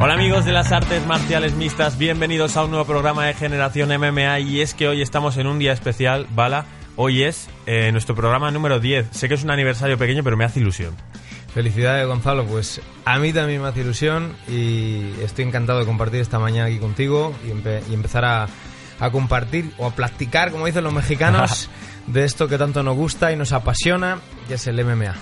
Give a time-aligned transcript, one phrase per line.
[0.00, 4.38] Hola amigos de las artes marciales mixtas, bienvenidos a un nuevo programa de Generación MMA
[4.38, 8.52] y es que hoy estamos en un día especial, Bala, hoy es eh, nuestro programa
[8.52, 10.94] número 10, sé que es un aniversario pequeño pero me hace ilusión.
[11.52, 16.38] Felicidades Gonzalo, pues a mí también me hace ilusión y estoy encantado de compartir esta
[16.38, 17.50] mañana aquí contigo y,
[17.92, 18.46] empezar a,
[19.00, 21.68] a, compartir o a practicar, como dicen los mexicanos,
[22.06, 25.16] de esto que tanto nos gusta y nos apasiona, que es el MMA.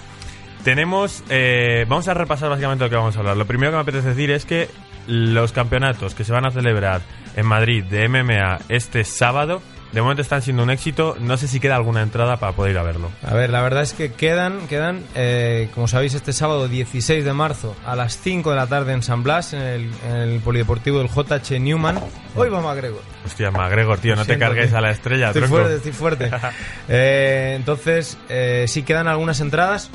[0.67, 3.37] Tenemos, eh, vamos a repasar básicamente lo que vamos a hablar.
[3.37, 4.69] Lo primero que me apetece decir es que
[5.07, 7.03] los campeonatos que se van a celebrar
[7.37, 11.15] en Madrid de MMA este sábado, de momento están siendo un éxito.
[11.21, 13.13] No sé si queda alguna entrada para poder ir a verlo.
[13.23, 17.33] A ver, la verdad es que quedan, quedan eh, como sabéis, este sábado 16 de
[17.33, 21.61] marzo a las 5 de la tarde en San Blas, en el, polideportivo del JH
[21.61, 22.01] Newman.
[22.35, 23.03] Hoy va McGregor.
[23.25, 25.29] Hostia, McGregor, tío, no te cargues a la estrella.
[25.29, 26.29] Estoy fuerte, estoy fuerte.
[26.89, 29.93] eh, entonces, eh, sí quedan algunas entradas.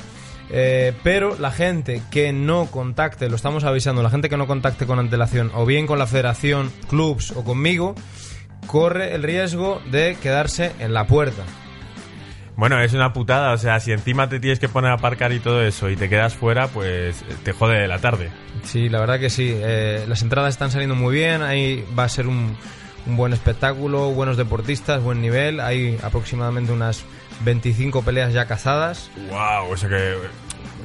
[0.53, 4.85] Eh, pero la gente que no contacte, lo estamos avisando, la gente que no contacte
[4.85, 7.95] con antelación, o bien con la federación, clubs o conmigo,
[8.67, 11.43] corre el riesgo de quedarse en la puerta.
[12.57, 15.39] Bueno, es una putada, o sea, si encima te tienes que poner a aparcar y
[15.39, 18.29] todo eso y te quedas fuera, pues te jode la tarde.
[18.63, 19.51] Sí, la verdad que sí.
[19.55, 22.55] Eh, las entradas están saliendo muy bien, ahí va a ser un,
[23.07, 25.59] un buen espectáculo, buenos deportistas, buen nivel.
[25.61, 27.05] Hay aproximadamente unas
[27.43, 29.11] 25 peleas ya cazadas.
[29.29, 29.71] ¡Wow!
[29.71, 30.15] O sea que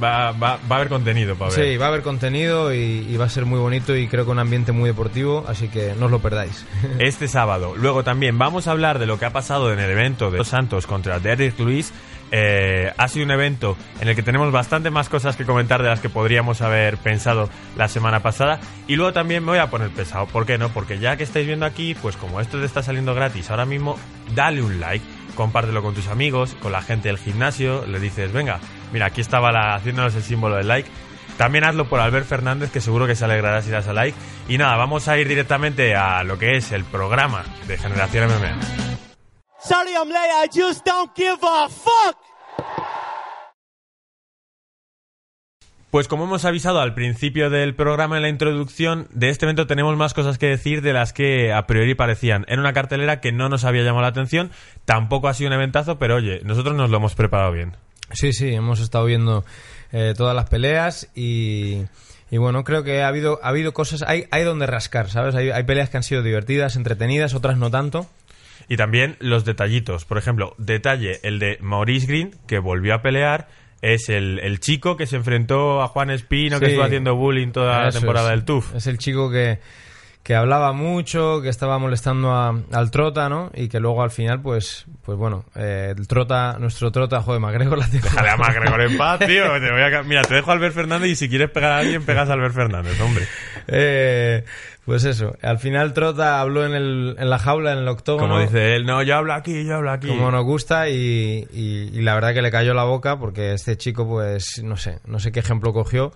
[0.03, 1.65] va, va, va, a haber contenido para ver.
[1.65, 4.39] Sí, va a haber contenido y, va a ser muy bonito y creo que un
[4.39, 6.65] ambiente muy deportivo, así que no os lo perdáis.
[6.99, 7.75] Este sábado.
[7.77, 10.49] Luego también vamos a hablar de lo que ha pasado en el evento de Los
[10.49, 11.93] Santos contra Derrick Luis.
[12.33, 15.89] Eh, ha sido un evento en el que tenemos bastante más cosas que comentar de
[15.89, 18.59] las que podríamos haber pensado la semana pasada.
[18.89, 20.27] Y luego también me voy a poner pesado.
[20.27, 20.71] ¿Por qué no?
[20.71, 23.97] Porque ya que estáis viendo aquí, pues como esto te está saliendo gratis ahora mismo,
[24.35, 28.59] dale un like compártelo con tus amigos, con la gente del gimnasio, le dices, venga,
[28.93, 30.91] mira, aquí estaba la, haciéndonos el símbolo del like.
[31.37, 34.19] También hazlo por Albert Fernández, que seguro que se alegrará si das a like.
[34.49, 38.59] Y nada, vamos a ir directamente a lo que es el programa de Generación MMA.
[39.61, 42.26] Sorry I'm late, I just don't give a fuck.
[45.97, 49.97] Pues como hemos avisado al principio del programa en la introducción, de este evento tenemos
[49.97, 52.45] más cosas que decir de las que a priori parecían.
[52.49, 54.51] En una cartelera que no nos había llamado la atención,
[54.85, 57.79] tampoco ha sido un eventazo, pero oye, nosotros nos lo hemos preparado bien.
[58.13, 59.47] Sí, sí, hemos estado viendo
[59.91, 61.87] eh, todas las peleas y,
[62.31, 65.35] bueno, creo que ha habido, ha habido cosas, hay, hay donde rascar, ¿sabes?
[65.35, 68.07] Hay, hay peleas que han sido divertidas, entretenidas, otras no tanto.
[68.69, 70.05] Y también los detallitos.
[70.05, 73.49] Por ejemplo, detalle el de Maurice Green, que volvió a pelear
[73.95, 77.85] es el, el, chico que se enfrentó a Juan Espino, que estuvo haciendo bullying toda
[77.85, 78.75] la temporada del TUF.
[78.75, 79.61] Es el chico que,
[80.27, 83.53] que hablaba mucho, que estaba molestando al Trota, ¿no?
[83.55, 87.79] Y que luego al final, pues, pues bueno, eh, el Trota, nuestro Trota, joder, MacGregor
[87.79, 89.45] la Déjale a MacGregor en paz, tío.
[89.61, 92.05] Te voy a, mira, te dejo a Albert Fernández y si quieres pegar a alguien,
[92.05, 93.25] pegas a Albert Fernández, hombre.
[93.69, 94.45] Eh,
[94.87, 98.29] pues eso, al final Trota habló en, el, en la jaula, en el octógono.
[98.29, 100.07] Como dice él, no, yo hablo aquí, yo hablo aquí.
[100.07, 104.07] Como nos gusta y, y, la verdad que le cayó la boca porque este chico,
[104.07, 106.13] pues, no sé, no sé qué ejemplo cogió.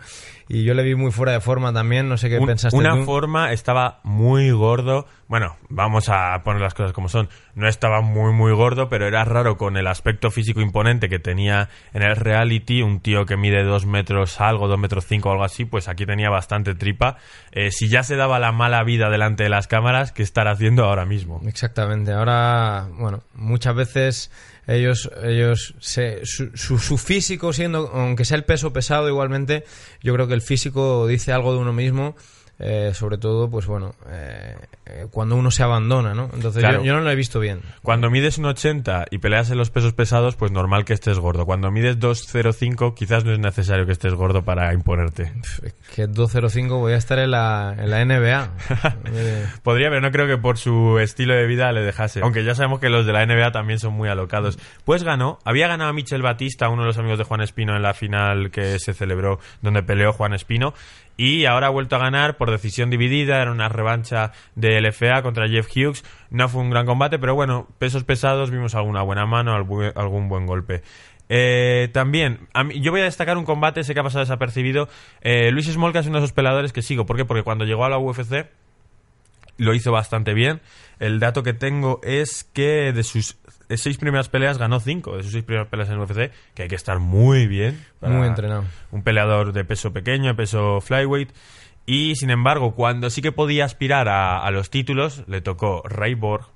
[0.48, 3.52] Y yo le vi muy fuera de forma también, no sé qué pensaste Una forma,
[3.52, 5.04] estaba muy gordo.
[5.30, 7.28] Bueno, vamos a poner las cosas como son.
[7.54, 11.68] No estaba muy, muy gordo, pero era raro con el aspecto físico imponente que tenía
[11.94, 12.82] en el reality.
[12.82, 16.30] Un tío que mide dos metros algo, dos metros cinco algo así, pues aquí tenía
[16.30, 17.16] bastante tripa.
[17.52, 20.84] Eh, si ya se daba la mala vida delante de las cámaras, ¿qué estará haciendo
[20.84, 21.40] ahora mismo?
[21.46, 22.10] Exactamente.
[22.10, 24.32] Ahora, bueno, muchas veces
[24.66, 29.62] ellos, ellos su, su, físico siendo, aunque sea el peso pesado igualmente,
[30.02, 32.16] yo creo que el físico dice algo de uno mismo
[32.62, 34.54] eh, sobre todo, pues bueno, eh,
[34.84, 36.28] eh, cuando uno se abandona, ¿no?
[36.34, 37.62] Entonces yo, no lo he visto bien.
[37.82, 41.46] Cuando mides un 80 y peleas en los pesos pesados, pues normal que estés gordo.
[41.46, 45.32] Cuando mides 205, quizás no es necesario que estés gordo para imponerte.
[45.94, 48.50] Que 205 voy a estar en la, en la NBA.
[49.62, 52.20] Podría, pero no creo que por su estilo de vida le dejase.
[52.20, 54.58] Aunque ya sabemos que los de la NBA también son muy alocados.
[54.84, 57.82] Pues ganó, había ganado a Michel Batista, uno de los amigos de Juan Espino, en
[57.82, 60.74] la final que se celebró donde peleó Juan Espino
[61.20, 65.46] y ahora ha vuelto a ganar por decisión dividida, era una revancha de LFA contra
[65.50, 69.54] Jeff Hughes, no fue un gran combate, pero bueno, pesos pesados, vimos alguna buena mano,
[69.54, 70.80] algún buen golpe.
[71.28, 74.88] Eh, también, yo voy a destacar un combate, sé que ha pasado desapercibido.
[75.20, 77.04] Eh, Luis Smolka es uno de esos peleadores que sigo.
[77.04, 77.26] ¿Por qué?
[77.26, 78.48] Porque cuando llegó a la UFC
[79.58, 80.62] lo hizo bastante bien.
[81.00, 83.36] El dato que tengo es que de sus
[83.76, 85.16] seis primeras peleas ganó cinco.
[85.16, 87.84] De sus seis primeras peleas en el UFC, que hay que estar muy bien.
[88.00, 88.64] Muy entrenado.
[88.90, 91.30] Un peleador de peso pequeño, de peso flyweight.
[91.86, 96.14] Y sin embargo, cuando sí que podía aspirar a, a los títulos, le tocó Ray
[96.14, 96.46] Borg,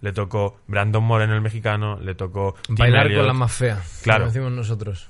[0.00, 3.80] le tocó Brandon Moreno el mexicano, le tocó Bailar con la más fea.
[4.02, 4.24] Claro.
[4.24, 5.08] Como decimos nosotros.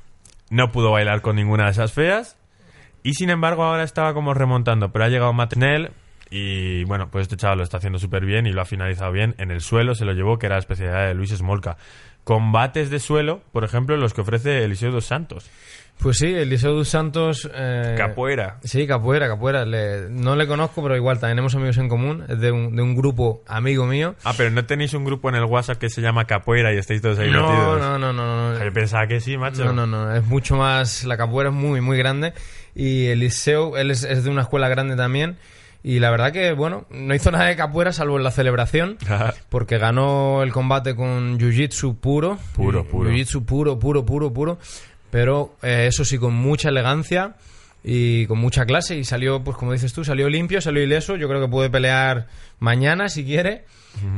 [0.51, 2.37] No pudo bailar con ninguna de esas feas.
[3.03, 4.93] Y sin embargo, ahora estaba como remontando.
[4.93, 5.55] Pero ha llegado Matt.
[6.37, 9.37] Y bueno, pues este chaval lo está haciendo súper bien y lo ha finalizado bien.
[9.39, 11.77] En el suelo se lo llevó, que era la especialidad de Luis Smolka.
[12.25, 15.49] Combates de suelo, por ejemplo, los que ofrece Eliseo dos Santos.
[16.01, 17.49] Pues sí, Eliseo dos Santos.
[17.55, 18.59] eh, Capoeira.
[18.65, 19.65] Sí, capoeira, capoeira.
[19.65, 22.25] Le- no le conozco, pero igual también tenemos amigos en común.
[22.29, 24.17] Es de un, de un grupo amigo mío.
[24.25, 27.01] Ah, pero no tenéis un grupo en el WhatsApp que se llama Capoeira y estáis
[27.01, 27.81] todos ahí No, metidos.
[27.81, 28.65] no, no, no, no.
[28.65, 29.65] Yo pensaba que sí, macho.
[29.67, 31.05] No, no, no, es mucho más.
[31.05, 32.33] La capoeira es muy, muy grande.
[32.75, 35.37] Y Eliseo, él es, es de una escuela grande también.
[35.87, 38.97] Y la verdad que, bueno, no hizo nada de capoeira salvo en la celebración.
[39.51, 42.39] Porque ganó el combate con Jiu-Jitsu puro.
[42.57, 43.11] Puro, puro.
[43.11, 44.59] Jiu-Jitsu puro, puro, puro, puro.
[45.11, 47.35] Pero eh, eso sí, con mucha elegancia
[47.85, 48.97] y con mucha clase.
[48.97, 51.17] Y salió, pues como dices tú, salió limpio, salió ileso.
[51.17, 52.27] Yo creo que puede pelear
[52.59, 53.67] mañana si quiere.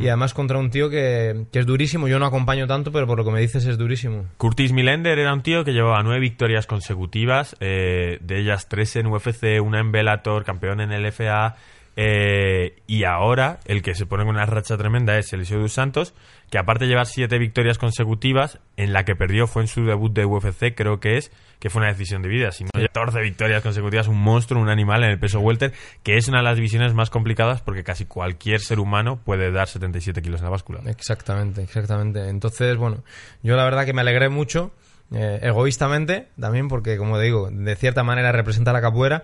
[0.01, 2.09] Y además contra un tío que, que es durísimo.
[2.09, 4.25] Yo no acompaño tanto, pero por lo que me dices es durísimo.
[4.39, 9.07] Curtis Millender era un tío que llevaba nueve victorias consecutivas, eh, de ellas tres en
[9.09, 11.57] UFC, una en Bellator, campeón en el FA,
[11.99, 16.15] eh, y ahora el que se pone con una racha tremenda es Eliseo dos Santos,
[16.51, 20.13] que aparte de llevar siete victorias consecutivas, en la que perdió fue en su debut
[20.13, 24.09] de UFC, creo que es, que fue una decisión de vida, sino 14 victorias consecutivas,
[24.09, 25.73] un monstruo, un animal en el peso welter,
[26.03, 29.67] que es una de las divisiones más complicadas porque casi cualquier ser humano puede dar
[29.67, 30.81] 77 kilos en la báscula.
[30.87, 32.29] Exactamente, exactamente.
[32.29, 33.03] Entonces, bueno,
[33.43, 34.73] yo la verdad que me alegré mucho,
[35.13, 39.23] eh, egoístamente también, porque como digo, de cierta manera representa la capoeira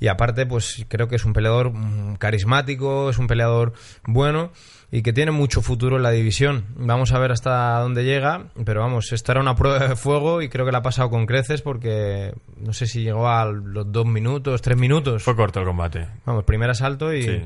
[0.00, 3.72] y aparte, pues creo que es un peleador mm, carismático, es un peleador
[4.04, 4.50] bueno
[4.92, 6.64] y que tiene mucho futuro en la división.
[6.76, 10.48] Vamos a ver hasta dónde llega, pero vamos, esto era una prueba de fuego y
[10.48, 14.06] creo que la ha pasado con creces porque no sé si llegó a los dos
[14.06, 15.22] minutos, tres minutos.
[15.22, 16.06] Fue corto el combate.
[16.26, 17.40] Vamos, primer asalto y, Sí.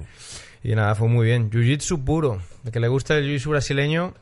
[0.62, 1.50] y nada, fue muy bien.
[1.50, 2.40] Jiu-Jitsu puro.
[2.64, 4.14] El que le gusta el Jiu-Jitsu brasileño,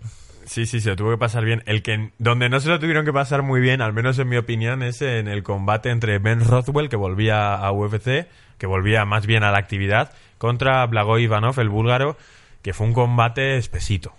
[0.45, 1.63] Sí, sí, se lo tuvo que pasar bien.
[1.67, 4.37] El que donde no se lo tuvieron que pasar muy bien, al menos en mi
[4.37, 8.27] opinión, es en el combate entre Ben Rothwell, que volvía a UFC,
[8.59, 12.17] que volvía más bien a la actividad, contra Blagoy Ivanov, el búlgaro,
[12.63, 14.13] que fue un combate espesito.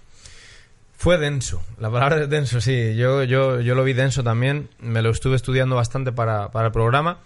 [0.97, 2.95] Fue denso, la palabra es denso, sí.
[2.95, 6.71] Yo, yo, yo lo vi denso también, me lo estuve estudiando bastante para, para el
[6.71, 7.17] programa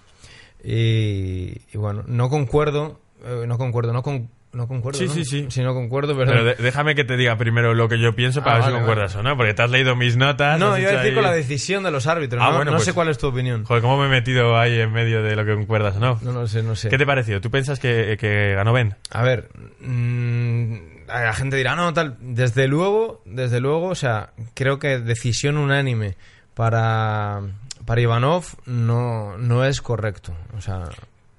[0.63, 4.97] y, y bueno, no concuerdo, eh, no concuerdo, no, con, no concuerdo.
[4.99, 5.13] Sí, ¿no?
[5.13, 5.45] sí, sí.
[5.49, 6.37] Sí, no concuerdo, perdón.
[6.43, 8.79] Pero déjame que te diga primero lo que yo pienso para Ah, ver si vale,
[8.85, 10.59] concuerdas o no, porque te has leído mis notas.
[10.59, 12.77] no, yo iba a decir con la decisión de los árbitros, Ah, no, bueno, no
[12.77, 13.63] pues- sé cuál es tu opinión.
[13.63, 16.19] Joder, ¿cómo me he metido ahí en medio de lo que concuerdas o no?
[16.23, 16.89] No, no sé, no sé.
[16.89, 17.41] ¿Qué te pareció?
[17.41, 18.95] ¿Tú piensas que, que ganó Ben?
[19.11, 19.49] A ver,
[19.81, 20.75] mm,
[21.07, 22.17] la gente dirá, no, tal.
[22.19, 26.15] Desde luego, desde luego, o sea, creo que decisión unánime
[26.53, 27.41] para,
[27.85, 30.33] para Ivanov no, no es correcto.
[30.57, 30.89] O sea,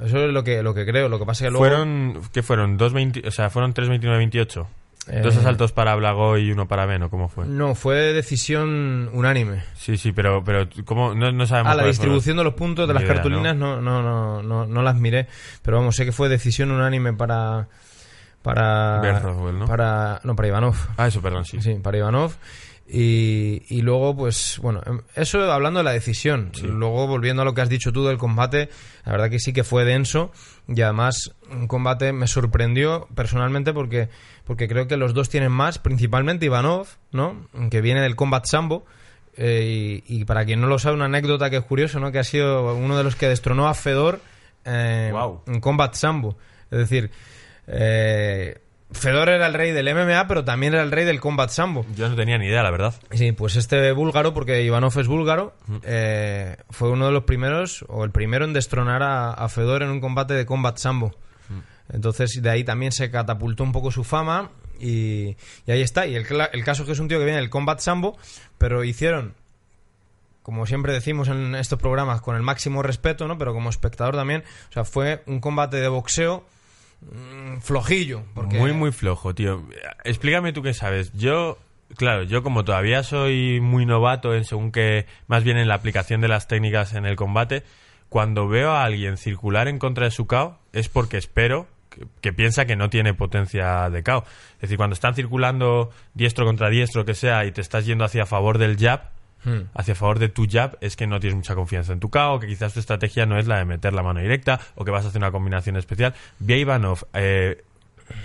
[0.04, 1.08] eso es lo que, lo que creo.
[1.08, 1.66] Lo que pasa es que luego.
[1.66, 2.76] Fueron, ¿qué fueron?
[2.76, 4.66] Dos 20 o sea, fueron 3-29-28.
[5.10, 7.46] Eh, Dos asaltos para Blago y uno para Ben, ¿o cómo fue?
[7.46, 9.62] No, fue decisión unánime.
[9.74, 11.14] Sí, sí, pero, pero ¿cómo?
[11.14, 11.72] No, no sabemos.
[11.72, 11.90] Ah, la fueron.
[11.92, 14.96] distribución de los puntos de Ni las idea, cartulinas no, no, no, no, no las
[14.96, 15.26] miré.
[15.62, 17.68] Pero vamos, sé que fue decisión unánime para.
[18.42, 19.00] Para.
[19.66, 20.76] Para, no, para Ivanov.
[20.96, 21.60] Ah, eso, perdón, sí.
[21.60, 22.32] Sí, para Ivanov.
[22.90, 26.52] Y, y luego, pues, bueno, em, eso hablando de la decisión.
[26.62, 28.70] Luego, volviendo a lo que has dicho tú del combate,
[29.04, 30.32] la verdad que sí que fue denso.
[30.66, 34.08] Y además, un combate me sorprendió personalmente porque,
[34.44, 37.46] porque creo que los dos tienen más, principalmente Ivanov, ¿no?
[37.70, 38.86] Que viene del Combat Sambo.
[39.36, 42.10] Eh, y, y para quien no lo sabe, una anécdota que es curioso, ¿no?
[42.10, 44.20] Que ha sido uno de los que destronó a Fedor
[44.64, 45.42] eh, Guau.
[45.46, 46.36] en Combat Sambo.
[46.70, 47.10] Es decir,
[47.68, 48.60] eh,
[48.90, 51.84] Fedor era el rey del MMA, pero también era el rey del Combat Sambo.
[51.94, 52.94] Yo no tenía ni idea, la verdad.
[53.12, 58.04] Sí, pues este búlgaro, porque Ivanov es búlgaro, eh, fue uno de los primeros, o
[58.04, 61.14] el primero en destronar a, a Fedor en un combate de Combat Sambo.
[61.90, 66.06] Entonces, de ahí también se catapultó un poco su fama y, y ahí está.
[66.06, 68.18] Y el caso es que es un tío que viene del Combat Sambo,
[68.58, 69.34] pero hicieron,
[70.42, 73.38] como siempre decimos en estos programas, con el máximo respeto, ¿no?
[73.38, 76.44] Pero como espectador también, o sea, fue un combate de boxeo
[77.00, 78.22] mm, flojillo.
[78.34, 79.62] Porque Muy, muy flojo, tío.
[80.04, 81.12] Explícame tú qué sabes.
[81.12, 81.58] Yo,
[81.96, 86.20] claro, yo como todavía soy muy novato en según que, más bien en la aplicación
[86.20, 87.62] de las técnicas en el combate,
[88.08, 91.66] cuando veo a alguien circular en contra de su KO, es porque espero
[92.20, 94.24] que, piensa que no tiene potencia de KO.
[94.56, 98.26] Es decir, cuando están circulando diestro contra diestro, que sea, y te estás yendo hacia
[98.26, 99.10] favor del jab,
[99.44, 99.62] Hmm.
[99.74, 102.46] hacia favor de tu jab es que no tienes mucha confianza en tu KO, que
[102.48, 105.08] quizás tu estrategia no es la de meter la mano directa o que vas a
[105.08, 106.12] hacer una combinación especial.
[106.40, 107.62] Vi a Ivanov eh,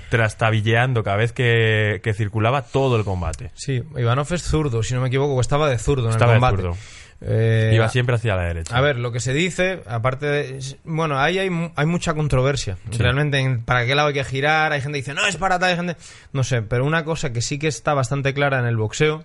[0.09, 3.51] trastabilleando cada vez que, que circulaba todo el combate.
[3.53, 6.41] Sí, Ivanov es zurdo, si no me equivoco, estaba de zurdo en Estaba de el
[6.41, 6.61] combate.
[6.63, 6.77] zurdo.
[7.25, 8.75] Eh, Iba siempre hacia la derecha.
[8.75, 10.59] A ver, lo que se dice, aparte de...
[10.83, 12.77] Bueno, ahí hay, hay mucha controversia.
[12.97, 15.57] Realmente, en para qué lado hay que girar, hay gente que dice, no, es para
[15.57, 15.95] tal, hay gente...
[16.33, 19.23] No sé, pero una cosa que sí que está bastante clara en el boxeo,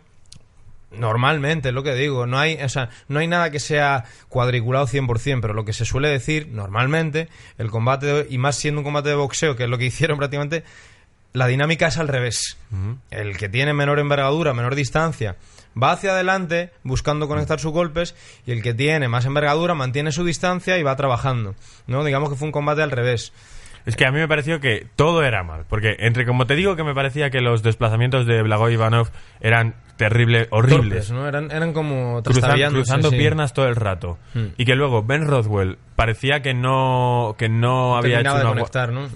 [0.91, 4.87] normalmente, es lo que digo, no hay, o sea, no hay nada que sea cuadriculado
[4.87, 7.29] 100%, pero lo que se suele decir, normalmente,
[7.59, 10.19] el combate, de- y más siendo un combate de boxeo, que es lo que hicieron
[10.19, 10.65] prácticamente,
[11.35, 12.57] la dinámica es al revés.
[13.11, 15.37] El que tiene menor envergadura, menor distancia,
[15.81, 18.15] va hacia adelante buscando conectar sus golpes
[18.47, 21.55] y el que tiene más envergadura mantiene su distancia y va trabajando.
[21.87, 22.03] ¿no?
[22.03, 23.33] Digamos que fue un combate al revés.
[23.89, 25.65] Es que a mí me pareció que todo era mal.
[25.67, 29.09] Porque entre, como te digo, que me parecía que los desplazamientos de Blagoy Ivanov
[29.41, 31.07] eran terribles, horribles.
[31.09, 31.27] Torpes, ¿no?
[31.27, 33.17] Eran, eran como Cruzan- cruzando sí.
[33.17, 34.19] piernas todo el rato.
[34.35, 34.49] Hmm.
[34.59, 39.09] Y que luego Ben Rothwell parecía que no, que no había hecho una conectar, ¿no?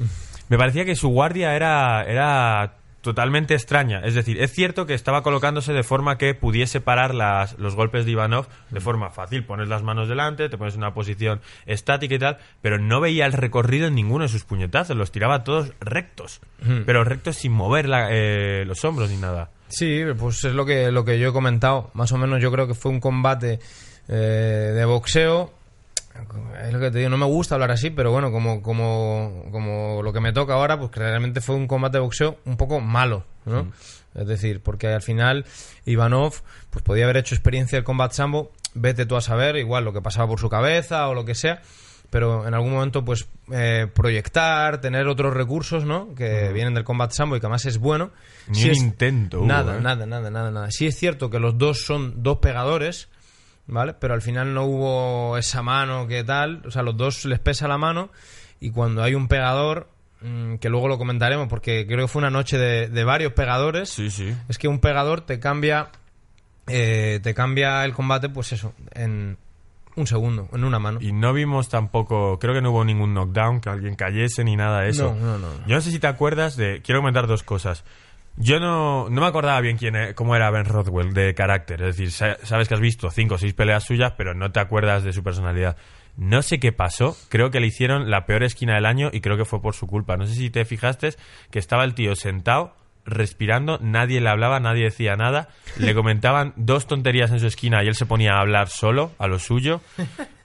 [0.48, 4.00] Me parecía que su guardia era, era totalmente extraña.
[4.04, 8.06] Es decir, es cierto que estaba colocándose de forma que pudiese parar las, los golpes
[8.06, 9.44] de Ivanov de forma fácil.
[9.44, 13.26] Pones las manos delante, te pones en una posición estática y tal, pero no veía
[13.26, 14.96] el recorrido en ninguno de sus puñetazos.
[14.96, 16.40] Los tiraba todos rectos.
[16.86, 19.50] Pero rectos sin mover la- eh, los hombros ni nada.
[19.68, 21.90] Sí, pues es lo que, lo que yo he comentado.
[21.94, 23.58] Más o menos yo creo que fue un combate
[24.08, 24.12] eh,
[24.74, 25.52] de boxeo.
[26.64, 30.02] Es lo que te digo, no me gusta hablar así, pero bueno, como, como, como
[30.02, 32.80] lo que me toca ahora, pues que realmente fue un combate de boxeo un poco
[32.80, 33.72] malo, ¿no?
[34.14, 35.46] Es decir, porque al final
[35.86, 36.34] Ivanov
[36.70, 40.02] pues podía haber hecho experiencia del combat sambo, vete tú a saber, igual lo que
[40.02, 41.62] pasaba por su cabeza o lo que sea,
[42.10, 46.14] pero en algún momento pues eh, proyectar, tener otros recursos, ¿no?
[46.14, 48.10] Que vienen del combat sambo y que además es bueno.
[48.48, 49.80] Ni Sí un es- intento hubo, Nada, ¿eh?
[49.80, 50.70] nada, nada, nada, nada.
[50.70, 53.08] Sí es cierto que los dos son dos pegadores,
[53.72, 53.94] ¿vale?
[53.94, 57.66] Pero al final no hubo esa mano que tal, o sea, los dos les pesa
[57.68, 58.10] la mano
[58.60, 59.88] y cuando hay un pegador,
[60.20, 63.88] mm, que luego lo comentaremos porque creo que fue una noche de, de varios pegadores,
[63.90, 64.34] Sí, sí.
[64.48, 65.88] es que un pegador te cambia,
[66.68, 69.36] eh, te cambia el combate, pues eso, en
[69.96, 70.98] un segundo, en una mano.
[71.02, 74.80] Y no vimos tampoco, creo que no hubo ningún knockdown, que alguien cayese ni nada
[74.82, 75.14] de eso.
[75.20, 75.66] No, no, no.
[75.66, 76.80] Yo no sé si te acuerdas de...
[76.82, 77.84] Quiero comentar dos cosas.
[78.36, 81.82] Yo no, no me acordaba bien quién, e- cómo era Ben Rothwell de carácter.
[81.82, 84.60] Es decir, sa- sabes que has visto cinco o seis peleas suyas, pero no te
[84.60, 85.76] acuerdas de su personalidad.
[86.16, 87.16] No sé qué pasó.
[87.28, 89.86] Creo que le hicieron la peor esquina del año y creo que fue por su
[89.86, 90.16] culpa.
[90.16, 91.10] No sé si te fijaste
[91.50, 92.74] que estaba el tío sentado,
[93.04, 95.48] respirando, nadie le hablaba, nadie decía nada.
[95.78, 99.26] Le comentaban dos tonterías en su esquina y él se ponía a hablar solo, a
[99.26, 99.80] lo suyo.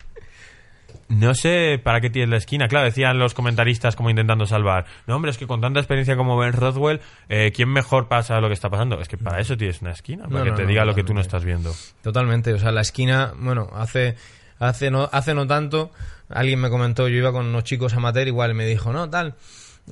[1.10, 2.68] No sé para qué tienes la esquina.
[2.68, 4.86] Claro, decían los comentaristas como intentando salvar.
[5.06, 8.48] No, hombre, es que con tanta experiencia como Ben Rothwell, eh, ¿quién mejor pasa lo
[8.48, 9.00] que está pasando?
[9.00, 10.94] Es que para eso tienes una esquina, para No, que no, te no, diga lo
[10.94, 11.74] que tú no estás viendo.
[12.02, 14.16] Totalmente, o sea, la esquina, bueno, hace
[14.60, 15.92] hace no hace no tanto
[16.30, 19.36] alguien me comentó, yo iba con unos chicos amateur igual y me dijo, "No, tal,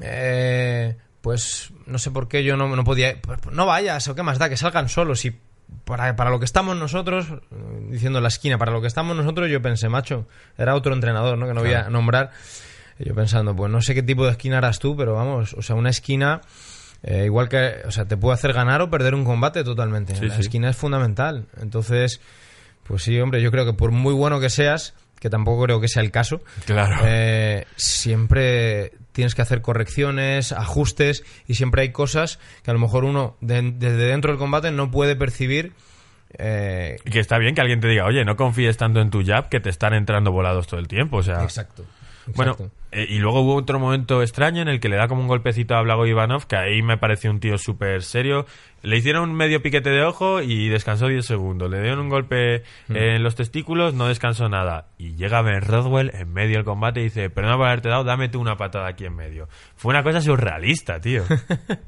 [0.02, 4.24] eh, pues no sé por qué yo no, no podía, pues, no vayas, o qué
[4.24, 5.40] más da que salgan solos y
[5.86, 7.28] para, para lo que estamos nosotros,
[7.90, 11.48] diciendo la esquina, para lo que estamos nosotros, yo pensé, macho, era otro entrenador, ¿no?
[11.48, 12.32] Que no voy a nombrar.
[12.98, 15.76] Yo pensando, pues no sé qué tipo de esquina harás tú, pero vamos, o sea,
[15.76, 16.42] una esquina
[17.04, 20.16] eh, igual que, o sea, te puede hacer ganar o perder un combate totalmente.
[20.16, 20.42] Sí, la sí.
[20.42, 21.46] esquina es fundamental.
[21.62, 22.20] Entonces,
[22.88, 24.96] pues sí, hombre, yo creo que por muy bueno que seas,
[25.26, 26.98] que tampoco creo que sea el caso, Claro.
[27.04, 33.06] eh, siempre tienes que hacer correcciones, ajustes y siempre hay cosas que a lo mejor
[33.06, 35.72] uno de- desde dentro del combate no puede percibir.
[36.38, 39.24] eh, Y que está bien que alguien te diga, oye, no confíes tanto en tu
[39.26, 41.18] jab que te están entrando volados todo el tiempo.
[41.18, 41.86] O sea, exacto.
[42.36, 42.76] Bueno, exacto.
[42.96, 45.76] Eh, y luego hubo otro momento extraño en el que le da como un golpecito
[45.76, 48.46] a Blago Ivanov, que ahí me pareció un tío súper serio.
[48.82, 51.72] Le hicieron un medio piquete de ojo y descansó 10 segundos.
[51.72, 52.96] Le dieron un golpe Hmm.
[52.96, 54.90] en los testículos, no descansó nada.
[55.00, 58.30] Y llega Ben Rothwell en medio del combate y dice, perdona por haberte dado, dame
[58.30, 59.50] tú una patada aquí en medio.
[59.76, 61.24] Fue una cosa surrealista, tío.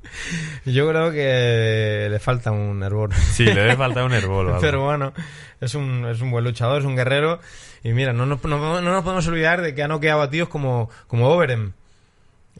[0.66, 3.14] Yo creo que le falta un hervor.
[3.38, 4.56] Sí, le debe faltar un herbol.
[4.62, 5.14] Pero bueno,
[5.62, 7.40] es un, es un buen luchador, es un guerrero.
[7.84, 10.50] Y mira, no nos, no, no nos podemos olvidar de que ha noqueado a tíos
[10.50, 11.74] como, como Overem.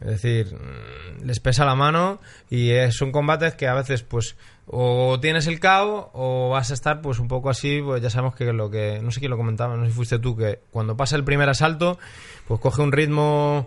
[0.00, 4.36] Es decir, mm, les pesa la mano y eh, son combates que a veces, pues,
[4.66, 7.80] o tienes el KO o vas a estar, pues, un poco así.
[7.82, 9.00] Pues ya sabemos que lo que.
[9.02, 11.48] No sé quién lo comentaba, no sé si fuiste tú, que cuando pasa el primer
[11.48, 11.98] asalto,
[12.46, 13.66] pues coge un ritmo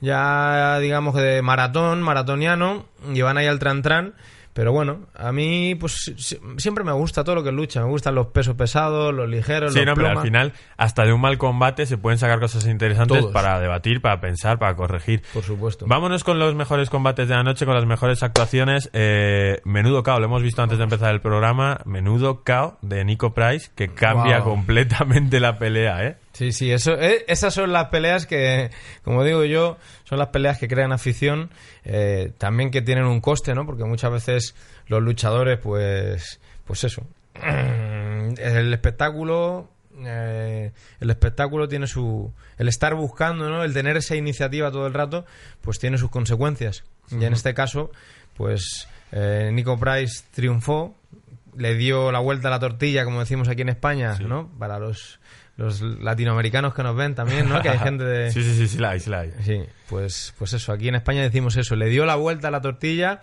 [0.00, 4.14] ya, digamos, de maratón, maratoniano, y van ahí al tran-tran.
[4.58, 7.80] Pero bueno, a mí pues si- siempre me gusta todo lo que lucha.
[7.80, 11.12] Me gustan los pesos pesados, los ligeros, Sí, los no, pero al final, hasta de
[11.12, 13.32] un mal combate se pueden sacar cosas interesantes Todos.
[13.32, 15.22] para debatir, para pensar, para corregir.
[15.32, 15.86] Por supuesto.
[15.86, 18.90] Vámonos con los mejores combates de la noche, con las mejores actuaciones.
[18.94, 21.78] Eh, menudo KO, lo hemos visto antes de empezar el programa.
[21.84, 24.54] Menudo KO de Nico Price, que cambia Wow.
[24.54, 26.16] completamente la pelea, ¿eh?
[26.32, 28.70] Sí, sí, eso, eh, esas son las peleas que,
[29.02, 31.50] como digo yo, son las peleas que crean afición,
[31.84, 33.66] eh, también que tienen un coste, ¿no?
[33.66, 34.54] Porque muchas veces
[34.86, 37.02] los luchadores, pues, pues eso,
[37.42, 39.68] el espectáculo,
[40.04, 43.64] eh, el espectáculo tiene su, el estar buscando, ¿no?
[43.64, 45.24] El tener esa iniciativa todo el rato,
[45.60, 46.84] pues tiene sus consecuencias.
[47.10, 47.90] Y en este caso,
[48.36, 50.94] pues, eh, Nico Price triunfó,
[51.56, 54.48] le dio la vuelta a la tortilla, como decimos aquí en España, ¿no?
[54.58, 55.17] Para los,
[55.58, 57.60] los latinoamericanos que nos ven también, ¿no?
[57.60, 58.30] Que hay gente de...
[58.32, 59.32] Sí, sí, sí, sí la hay, sí la hay.
[59.42, 62.60] Sí, pues, pues eso, aquí en España decimos eso, le dio la vuelta a la
[62.60, 63.20] tortilla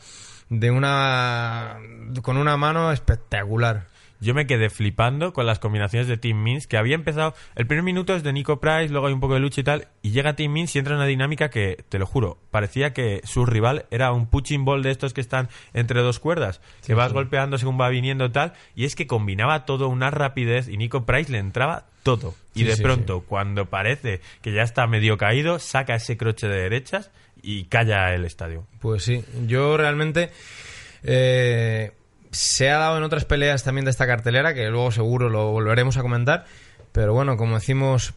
[0.49, 1.77] de una...
[2.21, 3.87] con una mano espectacular.
[4.19, 7.33] Yo me quedé flipando con las combinaciones de Team Means, que había empezado.
[7.55, 9.87] El primer minuto es de Nico Price, luego hay un poco de lucha y tal,
[10.01, 13.21] y llega Team Means y entra en una dinámica que, te lo juro, parecía que
[13.23, 17.13] su rival era un punching ball de estos que están entre dos cuerdas, que vas
[17.13, 21.31] golpeando según va viniendo tal, y es que combinaba todo una rapidez y Nico Price
[21.31, 22.35] le entraba todo.
[22.53, 26.47] Y Sí, de sí, pronto, cuando parece que ya está medio caído, saca ese croche
[26.47, 27.09] de derechas
[27.41, 28.67] y calla el estadio.
[28.79, 30.29] Pues sí, yo realmente
[31.03, 31.93] eh,
[32.29, 35.97] se ha dado en otras peleas también de esta cartelera, que luego seguro lo volveremos
[35.97, 36.45] a comentar,
[36.91, 38.13] pero bueno, como decimos,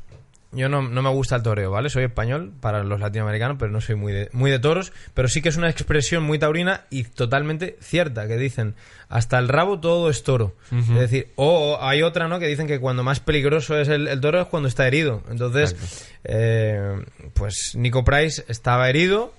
[0.53, 1.91] yo no, no me gusta el toreo, ¿vale?
[1.91, 5.43] Soy español para los latinoamericanos, pero no soy muy de, muy de toros, pero sí
[5.43, 8.75] que es una expresión muy taurina y totalmente cierta, que dicen,
[9.11, 10.55] hasta el rabo todo es toro.
[10.73, 12.39] Es decir, o hay otra, ¿no?
[12.39, 15.23] Que dicen que cuando más peligroso es el, el toro es cuando está herido.
[15.31, 15.77] Entonces,
[16.25, 19.35] eh, pues Nico Price estaba herido,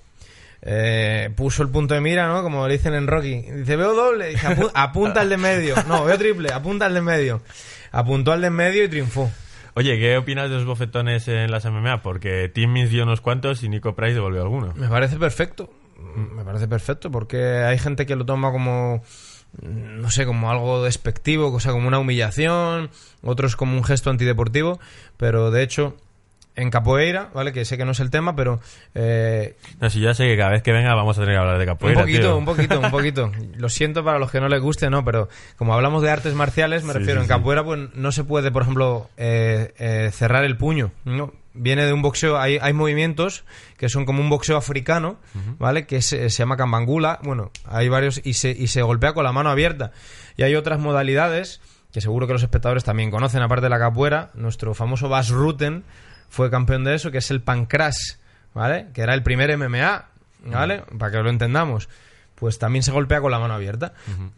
[0.61, 2.43] eh, puso el punto de mira, ¿no?
[2.43, 3.41] Como le dicen en Rocky.
[3.41, 4.27] Dice, veo doble.
[4.29, 5.75] Dice, "Apu- apunta al de medio.
[5.87, 6.51] No, veo triple.
[6.51, 7.41] Apunta al de medio.
[7.91, 9.31] Apuntó al de en medio y triunfó.
[9.75, 12.01] Oye, ¿qué opinas de los bofetones en las MMA?
[12.01, 14.73] Porque Team Means dio unos cuantos y Nico Price devolvió alguno.
[14.75, 15.69] Me parece perfecto.
[16.15, 19.01] Me parece perfecto porque hay gente que lo toma como
[19.61, 22.89] no sé, como algo despectivo, o sea, como una humillación,
[23.23, 24.79] otros como un gesto antideportivo,
[25.17, 25.95] pero de hecho
[26.61, 27.53] en capoeira, ¿vale?
[27.53, 28.59] Que sé que no es el tema, pero
[28.95, 31.57] eh, No, si ya sé que cada vez que venga vamos a tener que hablar
[31.57, 32.01] de un capoeira.
[32.01, 32.37] poquito, tío.
[32.37, 33.31] un poquito, un poquito.
[33.57, 36.83] Lo siento para los que no les guste, no, pero como hablamos de artes marciales,
[36.83, 40.43] me Sí, refiero, sí, en capoeira pues no se puede, por ejemplo, eh, eh, cerrar
[40.43, 41.33] el puño, ¿no?
[41.53, 43.43] Viene de un boxeo, hay, hay movimientos
[43.77, 45.17] que son como un boxeo africano,
[45.57, 45.87] ¿vale?
[45.87, 49.31] Que se, se llama cambangula, bueno, hay varios y se, y se golpea con la
[49.33, 49.91] mano abierta.
[50.37, 51.59] Y hay otras modalidades
[51.91, 55.83] que seguro que los espectadores también conocen, aparte de la capoeira, nuestro famoso Bas Rutten
[56.29, 58.19] fue campeón de eso, que es el pancras,
[58.53, 58.87] ¿vale?
[58.93, 60.05] Que era el primer MMA,
[60.45, 60.83] ¿vale?
[60.97, 61.89] Para que lo entendamos.
[62.35, 63.93] Pues también se golpea con la mano abierta.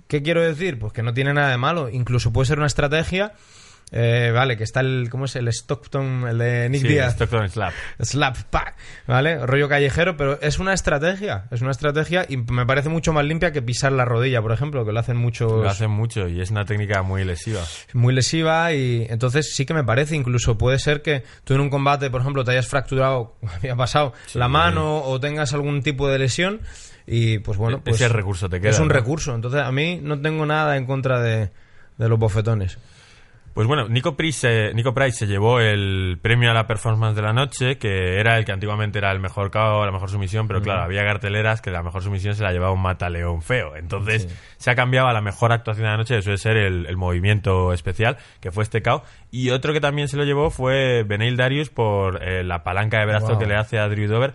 [0.08, 0.80] ¿Qué quiero decir?
[0.80, 1.90] Pues que no tiene nada de malo.
[1.90, 3.34] Incluso puede ser una estrategia.
[3.92, 5.08] Eh, vale, que está el.
[5.10, 5.36] ¿Cómo es?
[5.36, 7.14] El Stockton, el de Nick Sí, Díaz.
[7.14, 7.74] Stockton Slap.
[8.02, 8.76] Slap, pa,
[9.08, 9.46] ¿vale?
[9.46, 11.46] Rollo callejero, pero es una estrategia.
[11.52, 14.86] Es una estrategia y me parece mucho más limpia que pisar la rodilla, por ejemplo,
[14.86, 15.52] que lo hacen muchos.
[15.52, 17.62] Lo hacen mucho y es una técnica muy lesiva.
[17.94, 21.70] muy lesiva y entonces sí que me parece incluso puede ser que tú en un
[21.70, 26.18] combate por ejemplo te hayas fracturado había pasado la mano o tengas algún tipo de
[26.20, 26.62] lesión
[27.06, 28.94] y pues bueno E- pues ese recurso te queda, es un ¿no?
[28.94, 31.52] recurso entonces a mí no tengo nada en contra de,
[31.98, 32.78] de los bofetones
[33.54, 37.34] Pues bueno, Nico Price, Nico Price se llevó el premio a la performance de la
[37.34, 40.84] noche, que era el que antiguamente era el mejor KO, la mejor sumisión, pero claro,
[40.84, 43.76] había carteleras que la mejor sumisión se la llevaba un mataleón feo.
[43.76, 46.86] Entonces se ha cambiado a la mejor actuación de la noche, que suele ser el,
[46.86, 49.04] el movimiento especial, que fue este KO.
[49.32, 53.06] Y otro que también se lo llevó fue Beneil Darius por eh, la palanca de
[53.06, 53.40] brazo Wow.
[53.40, 54.34] que le hace a Drew Dover.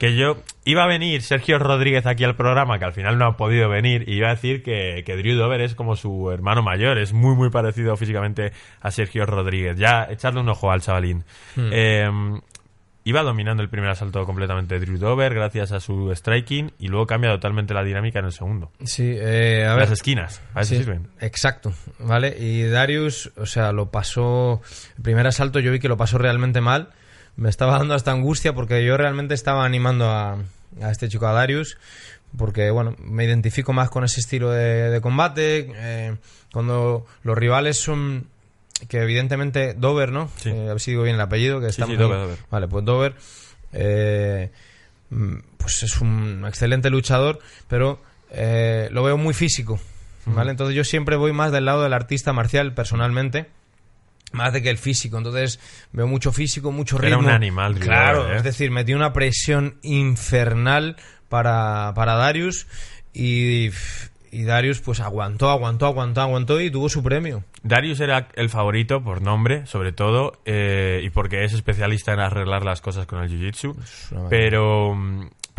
[0.00, 3.36] Que yo iba a venir Sergio Rodríguez aquí al programa, que al final no ha
[3.36, 6.96] podido venir, y iba a decir que, que Drew Dover es como su hermano mayor,
[6.96, 9.76] es muy, muy parecido físicamente a Sergio Rodríguez.
[9.76, 11.24] Ya, echarle un ojo al chavalín.
[11.54, 12.08] Eh,
[13.04, 17.30] iba dominando el primer asalto completamente Drew Dover gracias a su striking, y luego cambia
[17.32, 18.72] totalmente la dinámica en el segundo.
[18.82, 21.08] sí eh, a ver Las esquinas, a eso Sí, sirven.
[21.20, 22.34] Exacto, ¿vale?
[22.38, 24.62] Y Darius, o sea, lo pasó.
[24.96, 26.88] El primer asalto yo vi que lo pasó realmente mal.
[27.40, 30.34] Me estaba dando hasta angustia porque yo realmente estaba animando a,
[30.82, 31.78] a este chico, a Darius,
[32.36, 35.72] porque, bueno, me identifico más con ese estilo de, de combate.
[35.74, 36.16] eh,
[36.52, 38.26] cuando los rivales son.
[38.88, 40.30] Que evidentemente Dover, ¿no?
[40.36, 40.48] Sí.
[40.50, 41.60] Eh, a ver si digo bien el apellido.
[41.60, 42.02] Que Sí, estamos sí.
[42.02, 42.36] Dover.
[42.50, 43.14] Vale, pues Dover.
[43.72, 44.50] eh,
[45.10, 48.00] mm, pues es un excelente luchador, pero
[48.30, 49.80] eh, lo veo muy físico.
[50.26, 50.50] ¿Vale?
[50.50, 53.46] Entonces yo siempre voy más del lado del artista marcial personalmente.
[54.32, 55.58] Más de que el físico, entonces
[55.92, 57.20] veo mucho físico, mucho Era ritmo.
[57.20, 58.36] un animal, Claro, Dover, ¿eh?
[58.38, 60.96] es decir, metió una presión infernal
[61.28, 62.66] para, para Darius
[63.12, 63.70] y,
[64.30, 67.42] y Darius pues aguantó, aguantó, aguantó, aguantó y tuvo su premio.
[67.62, 72.64] Darius era el favorito por nombre, sobre todo, eh, y porque es especialista en arreglar
[72.64, 73.76] las cosas con el Jiu-Jitsu.
[74.30, 74.96] Pero,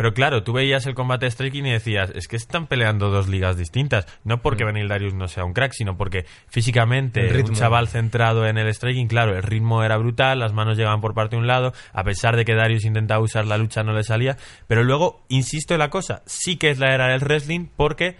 [0.02, 3.28] pero claro, tú veías el combate de striking y decías, es que están peleando dos
[3.28, 4.04] ligas distintas.
[4.24, 8.58] No porque Benil Darius no sea un crack, sino porque físicamente un chaval centrado en
[8.58, 11.72] el striking, claro, el ritmo era brutal, las manos llegaban por parte de un lado,
[11.92, 14.36] a pesar de que Darius intentaba usar la lucha no le salía.
[14.66, 18.16] Pero luego, insisto en la cosa, sí que es la era del wrestling porque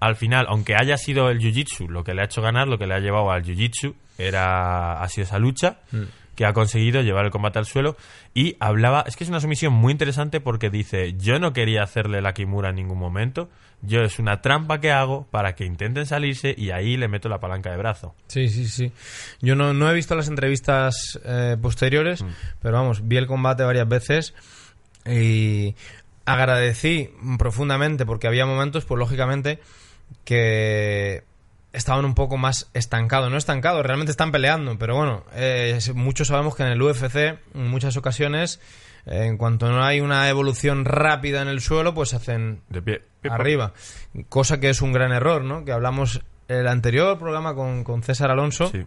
[0.00, 2.86] al final, aunque haya sido el jiu-jitsu lo que le ha hecho ganar, lo que
[2.86, 5.80] le ha llevado al jiu-jitsu era ha sido esa lucha
[6.36, 7.96] que ha conseguido llevar el combate al suelo
[8.34, 12.20] y hablaba, es que es una sumisión muy interesante porque dice, yo no quería hacerle
[12.20, 13.48] la Kimura en ningún momento,
[13.82, 17.40] yo es una trampa que hago para que intenten salirse y ahí le meto la
[17.40, 18.14] palanca de brazo.
[18.28, 18.92] Sí, sí, sí.
[19.40, 22.24] Yo no, no he visto las entrevistas eh, posteriores,
[22.60, 24.34] pero vamos, vi el combate varias veces
[25.06, 25.74] y
[26.26, 29.58] agradecí profundamente porque había momentos, pues lógicamente,
[30.24, 31.24] que
[31.76, 33.30] estaban un poco más estancados.
[33.30, 37.16] No estancados, realmente están peleando, pero bueno, eh, muchos sabemos que en el UFC,
[37.54, 38.60] en muchas ocasiones,
[39.06, 43.02] eh, en cuanto no hay una evolución rápida en el suelo, pues hacen De pie.
[43.28, 43.72] Arriba.
[44.28, 45.64] Cosa que es un gran error, ¿no?
[45.64, 48.86] Que hablamos el anterior programa con, con César Alonso, Sí.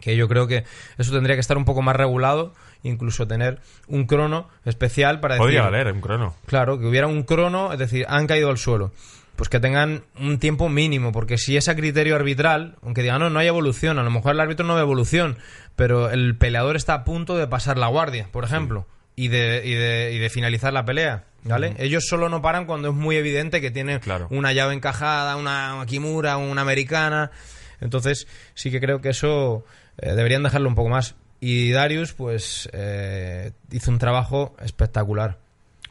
[0.00, 0.64] que yo creo que
[0.98, 5.44] eso tendría que estar un poco más regulado, incluso tener un crono especial para decir...
[5.46, 6.34] Podría valer un crono.
[6.46, 8.92] Claro, que hubiera un crono, es decir, han caído al suelo.
[9.36, 13.30] Pues que tengan un tiempo mínimo, porque si es a criterio arbitral, aunque digan, no,
[13.30, 15.38] no hay evolución, a lo mejor el árbitro no ve evolución,
[15.74, 19.74] pero el peleador está a punto de pasar la guardia, por ejemplo, y, de, y,
[19.74, 21.74] de, y de finalizar la pelea, ¿vale?
[21.78, 24.28] Ellos solo no paran cuando es muy evidente que Claro.
[24.30, 27.32] una llave encajada, una, una kimura, una americana.
[27.80, 29.64] Entonces, sí que creo que eso
[29.98, 31.16] eh, deberían dejarlo un poco más.
[31.40, 35.38] Y Darius, pues, eh, hizo un trabajo espectacular.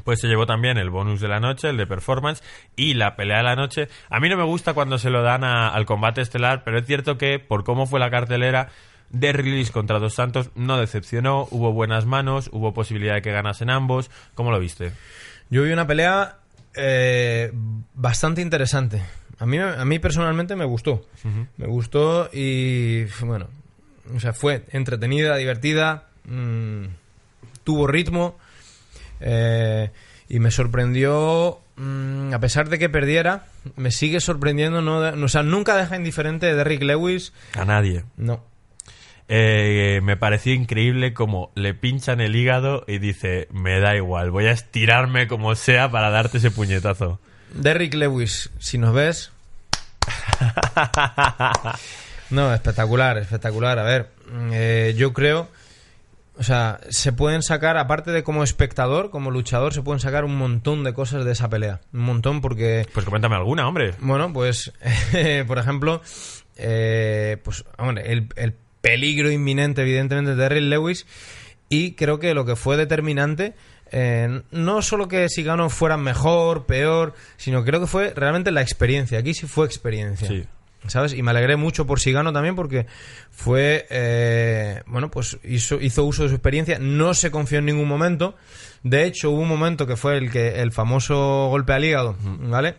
[0.04, 2.44] Pues se llevó también el bonus de la noche, el de performance,
[2.76, 3.88] y la pelea de la noche.
[4.10, 6.86] A mí no me gusta cuando se lo dan a- al combate estelar, pero es
[6.86, 8.70] cierto que por cómo fue la cartelera,
[9.10, 13.70] de release contra Dos Santos no decepcionó, hubo buenas manos, hubo posibilidad de que ganasen
[13.70, 14.10] ambos.
[14.34, 14.92] ¿Cómo lo viste?
[15.52, 16.38] Yo vi una pelea
[16.76, 17.52] eh,
[17.94, 19.04] bastante interesante.
[19.38, 21.06] A mí, a mí personalmente me gustó.
[21.58, 23.48] Me gustó y, bueno,
[24.16, 26.86] o sea, fue entretenida, divertida, mm,
[27.63, 28.38] tuvo ritmo
[29.24, 29.90] eh,
[30.30, 35.44] y me sorprendió, mm, a pesar de que perdiera, me sigue sorprendiendo, no, o sea,
[35.44, 37.34] nunca deja indiferente de Derrick Lewis.
[37.58, 38.04] A nadie.
[38.18, 38.44] No.
[39.30, 44.46] Eh, me pareció increíble como le pinchan el hígado y dice, me da igual, voy
[44.46, 47.20] a estirarme como sea para darte ese puñetazo.
[47.54, 49.32] Derrick Lewis, si nos ves.
[52.34, 53.78] No, espectacular, espectacular.
[53.78, 54.10] A ver,
[54.52, 55.48] eh, yo creo.
[56.38, 60.36] O sea, se pueden sacar, aparte de como espectador, como luchador, se pueden sacar un
[60.36, 61.82] montón de cosas de esa pelea.
[61.93, 62.88] Un montón, porque.
[62.91, 63.93] Pues coméntame alguna, hombre.
[64.00, 64.74] Bueno, pues,
[65.48, 66.02] por ejemplo,
[66.58, 71.06] eh, pues, hombre, el, el peligro inminente, evidentemente, de Derrick Lewis.
[71.69, 73.56] Y creo que lo que fue determinante,
[73.91, 78.62] eh, no solo que si ganó fueran mejor, peor, sino creo que fue realmente la
[78.62, 79.19] experiencia.
[79.19, 80.28] Aquí sí fue experiencia.
[80.28, 80.46] Sí.
[80.88, 81.13] ¿Sabes?
[81.13, 82.86] Y me alegré mucho por Sigano también porque
[83.32, 87.88] fue, eh, bueno, pues hizo, hizo uso de su experiencia, no se confió en ningún
[87.88, 88.36] momento.
[88.84, 92.76] De hecho, hubo un momento que fue el que el famoso golpe al hígado, ¿vale?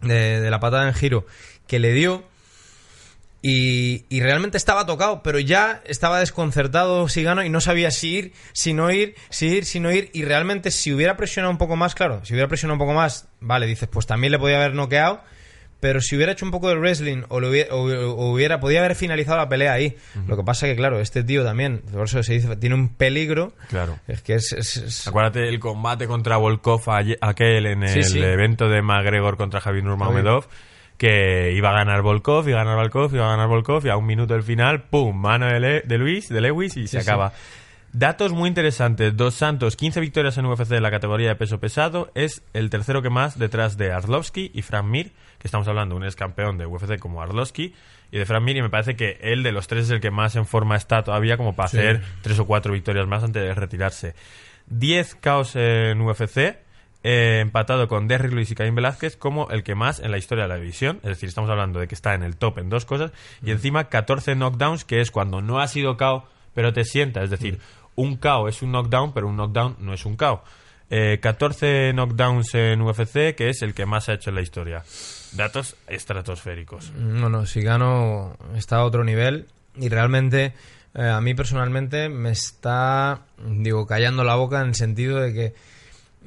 [0.00, 1.26] De, de la patada en giro
[1.66, 2.24] que le dio.
[3.42, 8.32] Y, y realmente estaba tocado, pero ya estaba desconcertado Sigano y no sabía si ir,
[8.52, 10.10] si no ir, si ir, si no ir.
[10.14, 13.28] Y realmente, si hubiera presionado un poco más, claro, si hubiera presionado un poco más,
[13.40, 15.22] vale, dices, pues también le podía haber noqueado.
[15.78, 17.82] Pero si hubiera hecho un poco de wrestling o, lo hubiera, o-
[18.14, 19.96] o hubiera, podía haber finalizado la pelea ahí.
[20.26, 23.52] Lo que pasa que, claro, este tío también, por eso se dice, tiene un peligro.
[23.68, 23.98] Claro.
[24.08, 24.52] Es que es.
[24.52, 26.82] es- es- Acuérdate el combate contra Volkov
[27.20, 28.18] aquel en el sí.
[28.20, 30.46] evento de McGregor contra Javier Nurmagomedov
[30.96, 33.98] que iba a ganar Volkov, iba a ganar Volkov, iba a ganar Volkov y a
[33.98, 35.14] un minuto del final, ¡pum!
[35.14, 37.34] Mano de, Le- de Luis, de Lewis y se acaba.
[37.92, 39.16] Datos muy interesantes.
[39.16, 42.10] Dos Santos, 15 victorias en UFC en la categoría de peso pesado.
[42.14, 46.00] Es el tercero que más detrás de Arlovski y Frank Mir, que estamos hablando de
[46.00, 47.74] un ex campeón de UFC como Arlovski
[48.10, 48.56] y de Frank Mir.
[48.58, 51.02] Y me parece que él de los tres es el que más en forma está
[51.04, 51.78] todavía como para Sí.
[51.78, 54.14] hacer tres o cuatro victorias más antes de retirarse.
[54.66, 56.58] 10 caos en UFC,
[57.02, 60.44] eh, empatado con Derrick Lewis y Caín Velázquez como el que más en la historia
[60.44, 60.96] de la división.
[61.02, 63.12] Es decir, estamos hablando de que está en el top en dos cosas.
[63.42, 67.22] Y encima 14 knockdowns, que es cuando no ha sido KO, pero te sienta.
[67.22, 67.60] Es decir,
[67.94, 70.42] un KO es un knockdown, pero un knockdown no es un KO.
[70.88, 74.82] Eh, 14 knockdowns en UFC, que es el que más ha hecho en la historia.
[75.32, 76.92] Datos estratosféricos.
[76.92, 80.54] No, no, Sigano está a otro nivel y realmente
[80.94, 85.54] eh, a mí personalmente me está, digo, callando la boca en el sentido de que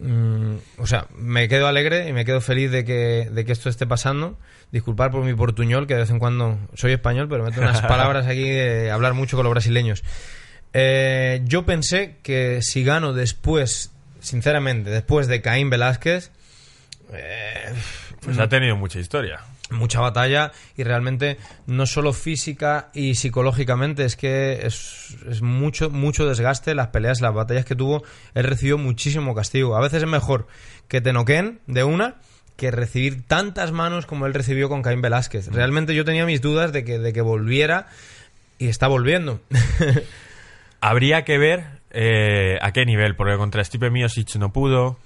[0.02, 3.70] mm, o sea, me quedo alegre y me quedo feliz de que, de que esto
[3.70, 4.38] esté pasando.
[4.72, 8.28] Disculpar por mi portuñol, que de vez en cuando soy español, pero meto unas palabras
[8.28, 10.04] aquí de hablar mucho con los brasileños.
[10.74, 16.32] Eh, yo pensé que si gano después, sinceramente, después de Caín Velázquez,
[17.12, 17.74] eh,
[18.22, 19.40] Pues ha tenido mucha historia.
[19.72, 26.28] Mucha batalla y realmente no solo física y psicológicamente es que es, es mucho mucho
[26.28, 28.04] desgaste las peleas las batallas que tuvo
[28.34, 29.76] él recibió muchísimo castigo.
[29.76, 30.48] A veces es mejor
[30.88, 32.16] que te noqueen de una
[32.60, 35.48] que recibir tantas manos como él recibió con Caín Velázquez.
[35.48, 37.88] Realmente yo tenía mis dudas de que, de que volviera
[38.58, 39.40] y está volviendo.
[40.82, 45.00] Habría que ver eh, a qué nivel, porque contra Stipe Miocic no pudo.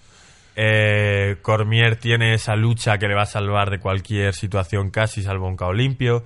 [0.55, 5.47] Eh, Cormier tiene esa lucha que le va a salvar de cualquier situación casi, salvo
[5.47, 6.23] un cao limpio.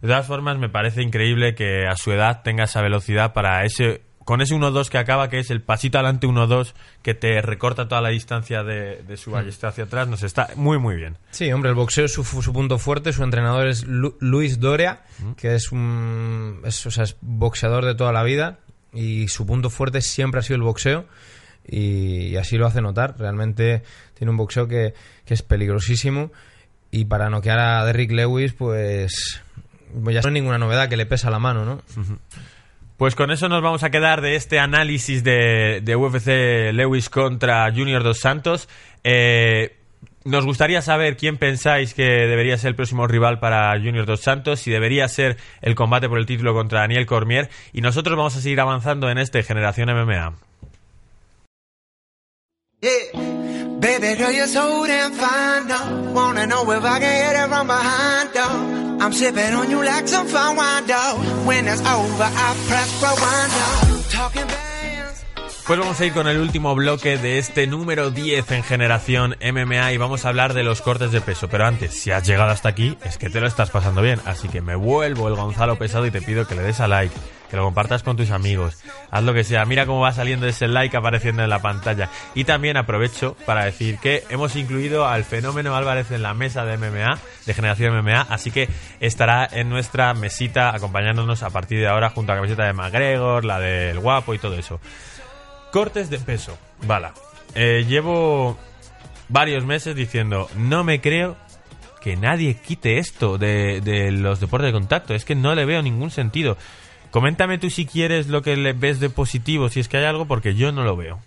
[0.00, 4.02] De todas formas, me parece increíble que a su edad tenga esa velocidad para ese
[4.24, 8.00] con ese 1-2 que acaba, que es el pasito adelante 1-2, que te recorta toda
[8.00, 11.18] la distancia de, de su ballesta hacia atrás, nos está muy, muy bien.
[11.30, 13.12] Sí, hombre, el boxeo es su, su punto fuerte.
[13.12, 15.02] Su entrenador es Lu- Luis Doria,
[15.36, 18.60] que es un es, o sea, es boxeador de toda la vida
[18.94, 21.04] y su punto fuerte siempre ha sido el boxeo
[21.66, 23.16] y, así lo hace notar.
[23.18, 23.82] Realmente
[24.14, 24.94] tiene un boxeo que,
[25.26, 26.30] es peligrosísimo
[26.90, 29.42] y para noquear a Derrick Lewis, pues,
[30.02, 31.82] pues ya no es ninguna novedad que le pesa la mano, ¿no?
[32.96, 37.68] Pues con eso nos vamos a quedar de este análisis de, de UFC Lewis contra
[37.72, 38.68] Junior Dos Santos.
[39.02, 39.76] Eh,
[40.24, 44.60] nos gustaría saber quién pensáis que debería ser el próximo rival para Junior Dos Santos,
[44.60, 47.50] si debería ser el combate por el título contra Daniel Cormier.
[47.72, 50.34] Y nosotros vamos a seguir avanzando en este Generación MMA.
[52.84, 53.78] Yeah.
[53.80, 56.12] Baby girl, you're so damn fine, though.
[56.12, 59.02] Wanna know if I can hit it from behind, though.
[59.02, 61.46] I'm sipping on you like some fine wine, though.
[61.46, 64.10] When it's over, I press rewind, though.
[64.10, 64.73] Talking bands.
[65.66, 69.92] Pues vamos a ir con el último bloque de este número 10 en Generación MMA
[69.92, 71.48] y vamos a hablar de los cortes de peso.
[71.48, 74.20] Pero antes, si has llegado hasta aquí, es que te lo estás pasando bien.
[74.26, 77.14] Así que me vuelvo el Gonzalo Pesado y te pido que le des a like,
[77.48, 79.64] que lo compartas con tus amigos, haz lo que sea.
[79.64, 82.10] Mira cómo va saliendo ese like apareciendo en la pantalla.
[82.34, 86.76] Y también aprovecho para decir que hemos incluido al fenómeno Álvarez en la mesa de
[86.76, 88.68] MMA, de Generación MMA, así que
[89.00, 93.46] estará en nuestra mesita acompañándonos a partir de ahora junto a la camiseta de McGregor,
[93.46, 94.78] la del guapo y todo eso.
[95.74, 96.56] Cortes de peso.
[96.86, 97.14] Bala.
[97.56, 98.56] Eh, llevo
[99.28, 101.36] varios meses diciendo, no me creo
[102.00, 105.16] que nadie quite esto de, los deportes de contacto.
[105.16, 106.56] Es que no le veo ningún sentido.
[107.10, 110.26] Coméntame tú si quieres lo que le ves de positivo, si es que hay algo,
[110.26, 111.18] porque yo no lo veo.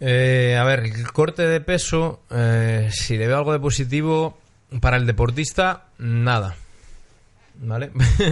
[0.00, 4.36] Eh, a ver, el corte de peso, eh, si le veo algo de positivo
[4.82, 6.56] para el deportista, nada.
[7.56, 7.90] ¿Vale?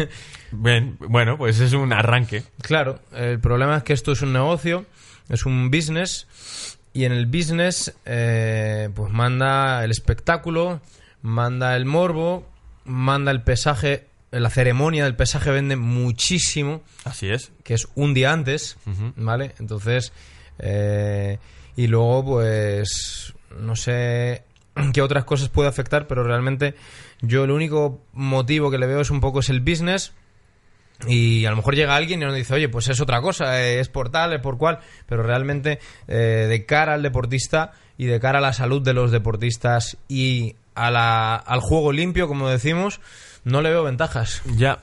[0.53, 2.43] Bien, bueno, pues es un arranque.
[2.61, 4.85] claro, el problema es que esto es un negocio,
[5.29, 6.27] es un business,
[6.93, 10.81] y en el business, eh, pues manda el espectáculo,
[11.23, 12.47] manda el morbo,
[12.85, 17.53] manda el pesaje, la ceremonia del pesaje vende muchísimo Así es.
[17.65, 18.77] que es un día antes.
[19.17, 19.55] ¿vale?
[19.59, 20.13] Entonces,
[20.59, 21.39] eh,
[21.77, 24.43] y luego, pues, no sé
[24.93, 26.75] qué otras cosas puede afectar, pero realmente
[27.23, 30.13] yo el único motivo que le veo es un poco es el business.
[31.09, 33.81] Y a lo mejor llega alguien y nos dice, oye, pues es otra cosa, eh,
[33.81, 38.21] es por tal, es por cual, pero realmente eh, de cara al deportista y de
[38.21, 43.01] cara a la salud de los deportistas y a la- al juego limpio, como decimos,
[43.43, 44.43] no le veo ventajas.
[44.57, 44.79] Ya.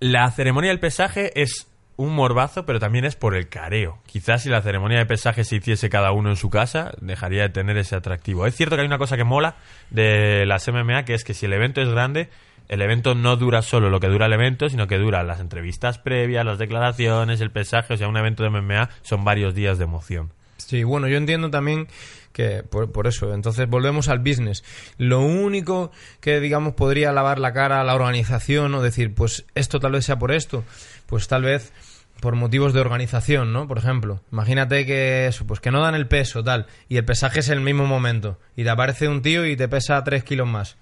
[0.00, 1.66] La ceremonia del pesaje es
[1.96, 3.98] un morbazo, pero también es por el careo.
[4.06, 7.48] Quizás si la ceremonia de pesaje se hiciese cada uno en su casa, dejaría de
[7.48, 8.46] tener ese atractivo.
[8.46, 9.56] Es cierto que hay una cosa que mola
[9.90, 12.28] de las MMA, que es que si el evento es grande,
[12.68, 15.98] el evento no dura solo lo que dura el evento, sino que dura las entrevistas
[15.98, 17.94] previas, las declaraciones, el pesaje.
[17.94, 20.30] O sea, un evento de MMA son varios días de emoción.
[20.56, 21.86] Sí, bueno, yo entiendo también
[22.36, 24.62] que por, por eso, entonces volvemos al business.
[24.98, 29.80] Lo único que, digamos, podría lavar la cara a la organización o decir, pues esto
[29.80, 30.62] tal vez sea por esto,
[31.06, 31.72] pues tal vez
[32.20, 33.66] por motivos de organización, ¿no?
[33.66, 37.40] Por ejemplo, imagínate que eso, pues que no dan el peso, tal, y el pesaje
[37.40, 40.76] es el mismo momento, y te aparece un tío y te pesa 3 kilos más.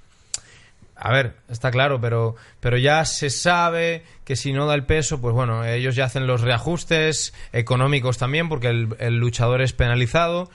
[0.96, 5.20] A ver, está claro, pero, pero ya se sabe que si no da el peso,
[5.20, 10.50] pues bueno, ellos ya hacen los reajustes económicos también, porque el luchador es penalizado.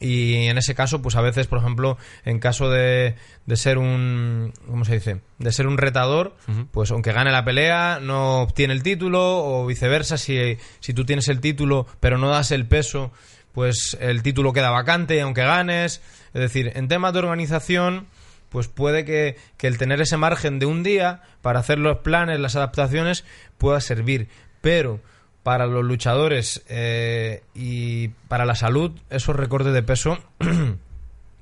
[0.00, 4.52] Y en ese caso, pues a veces, por ejemplo, en caso de, de ser un.
[4.66, 5.20] ¿Cómo se dice?
[5.38, 6.36] De ser un retador,
[6.70, 11.28] pues aunque gane la pelea, no obtiene el título, o viceversa, si, si tú tienes
[11.28, 13.10] el título, pero no das el peso,
[13.52, 16.00] pues el título queda vacante, aunque ganes.
[16.32, 18.06] Es decir, en temas de organización
[18.48, 22.40] pues puede que, que el tener ese margen de un día para hacer los planes,
[22.40, 23.24] las adaptaciones,
[23.58, 24.28] pueda servir.
[24.60, 25.00] Pero
[25.42, 30.18] para los luchadores eh, y para la salud, esos recortes de peso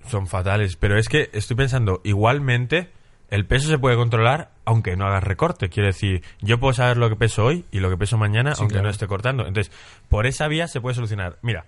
[0.09, 2.90] Son fatales, pero es que estoy pensando, igualmente
[3.28, 5.68] el peso se puede controlar aunque no hagas recorte.
[5.68, 8.74] Quiero decir, yo puedo saber lo que peso hoy y lo que peso mañana aunque
[8.74, 8.85] claro.
[8.85, 9.46] no esté cortando.
[9.46, 9.72] Entonces,
[10.09, 11.38] por esa vía se puede solucionar.
[11.42, 11.66] Mira,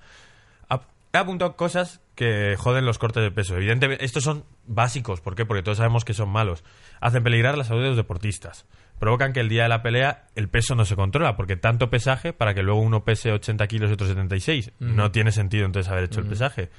[1.12, 3.56] he apuntado cosas que joden los cortes de peso.
[3.56, 5.20] Evidentemente, estos son básicos.
[5.20, 5.44] ¿Por qué?
[5.44, 6.64] Porque todos sabemos que son malos.
[7.00, 8.66] Hacen peligrar la salud de los deportistas.
[8.98, 12.32] Provocan que el día de la pelea el peso no se controla, porque tanto pesaje
[12.32, 14.72] para que luego uno pese 80 kilos y otro 76.
[14.80, 16.70] No tiene sentido entonces haber hecho el pesaje.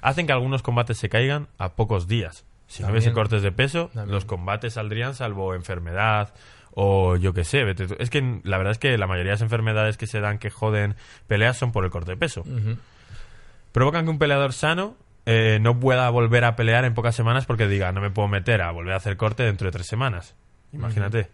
[0.00, 2.44] Hacen que algunos combates se caigan a pocos días.
[2.66, 4.14] Si no hubiese cortes de peso, También.
[4.14, 6.34] los combates saldrían salvo enfermedad
[6.72, 7.64] o yo qué sé.
[7.98, 10.50] Es que la verdad es que la mayoría de las enfermedades que se dan que
[10.50, 12.44] joden peleas son por el corte de peso.
[13.72, 17.66] Provocan que un peleador sano eh, no pueda volver a pelear en pocas semanas porque
[17.66, 20.36] diga, no me puedo meter a volver a hacer corte dentro de tres semanas.
[20.72, 21.30] Imagínate.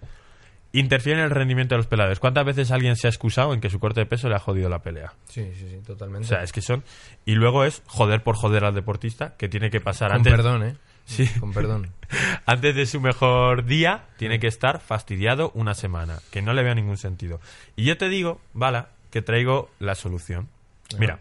[0.72, 2.20] Interfieren en el rendimiento de los peleadores.
[2.20, 4.68] ¿Cuántas veces alguien se ha excusado en que su corte de peso le ha jodido
[4.68, 5.14] la pelea?
[5.24, 6.26] Sí, sí, sí, totalmente.
[6.26, 6.84] O sea, es que son...
[7.24, 10.32] Y luego es joder por joder al deportista que tiene que pasar Con antes...
[10.32, 10.76] perdón, ¿eh?
[11.06, 11.26] Sí.
[11.40, 11.90] Con perdón.
[12.46, 16.20] Antes de su mejor día, tiene que estar fastidiado una semana.
[16.30, 17.40] Que no le veo ningún sentido.
[17.74, 20.48] Y yo te digo, Bala, que traigo la solución.
[20.98, 21.18] Mira,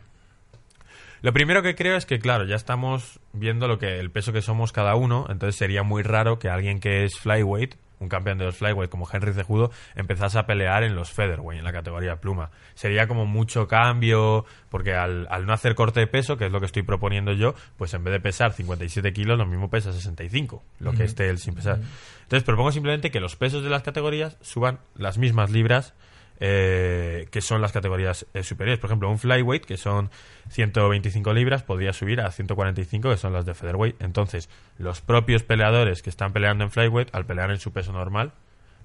[1.22, 4.42] lo primero que creo es que, claro, ya estamos viendo lo que el peso que
[4.42, 5.26] somos cada uno.
[5.30, 9.08] Entonces sería muy raro que alguien que es flyweight, un campeón de los flyweight como
[9.12, 12.52] Henry Cejudo, empezase a pelear en los featherweight, en la categoría pluma.
[12.76, 16.60] Sería como mucho cambio, porque al, al no hacer corte de peso, que es lo
[16.60, 20.64] que estoy proponiendo yo, pues en vez de pesar 57 kilos, lo mismo pesa 65,
[20.80, 21.80] lo que esté él sin pesar.
[22.24, 25.94] Entonces propongo simplemente que los pesos de las categorías suban las mismas libras
[26.40, 28.80] eh, que son las categorías eh, superiores.
[28.80, 30.10] Por ejemplo, un flyweight, que son
[30.50, 34.02] 125 libras, podría subir a 145, que son las de featherweight.
[34.02, 38.34] Entonces, los propios peleadores que están peleando en flyweight, al pelear en su peso normal,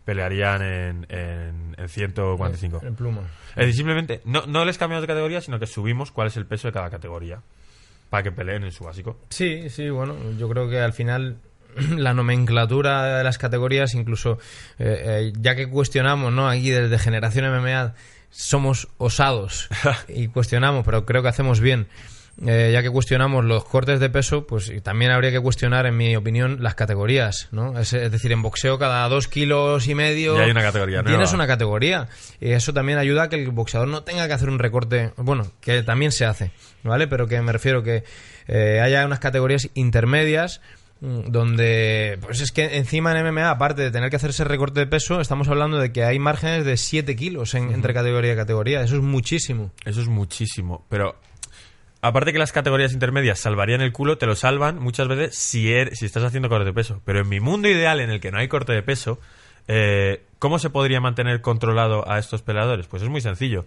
[0.05, 2.81] pelearían en, en, en 145.
[2.85, 3.23] En pluma.
[3.51, 6.47] Es decir, simplemente no, no les cambiamos de categoría, sino que subimos cuál es el
[6.47, 7.41] peso de cada categoría
[8.11, 9.19] para que peleen en su básico.
[9.31, 11.39] Sí, sí, bueno, yo creo que al final
[11.97, 14.39] la nomenclatura de las categorías, incluso
[14.79, 16.49] eh, eh, ya que cuestionamos, ¿no?
[16.49, 17.95] Aquí desde Generación MMA
[18.31, 19.69] somos osados
[20.09, 21.89] y cuestionamos, pero creo que hacemos bien.
[22.45, 25.97] Eh, ya que cuestionamos los cortes de peso, pues y también habría que cuestionar, en
[25.97, 27.79] mi opinión, las categorías, ¿no?
[27.79, 31.11] Es, es decir, en boxeo cada dos kilos y medio Ya hay una categoría nueva.
[31.11, 32.09] tienes una categoría
[32.41, 35.47] y eso también ayuda a que el boxeador no tenga que hacer un recorte, bueno,
[35.61, 36.51] que también se hace,
[36.83, 37.07] ¿vale?
[37.07, 38.03] Pero que me refiero que
[38.49, 40.61] eh, haya unas categorías intermedias
[41.27, 44.87] donde pues es que encima en MMA aparte de tener que hacer ese recorte de
[44.87, 48.81] peso estamos hablando de que hay márgenes de 7 kilos en- entre categoría y categoría
[48.83, 50.87] eso es muchísimo Eso es muchísimo.
[50.89, 51.17] Pero
[52.01, 55.91] aparte que las categorías intermedias salvarían el culo, te lo salvan muchas veces si, er-
[55.95, 57.01] si estás haciendo corte de peso.
[57.05, 59.19] Pero en mi mundo ideal en el que no hay corte de peso,
[59.69, 62.87] eh, ¿cómo se podría mantener controlado a estos peleadores?
[62.87, 63.65] Pues es muy sencillo.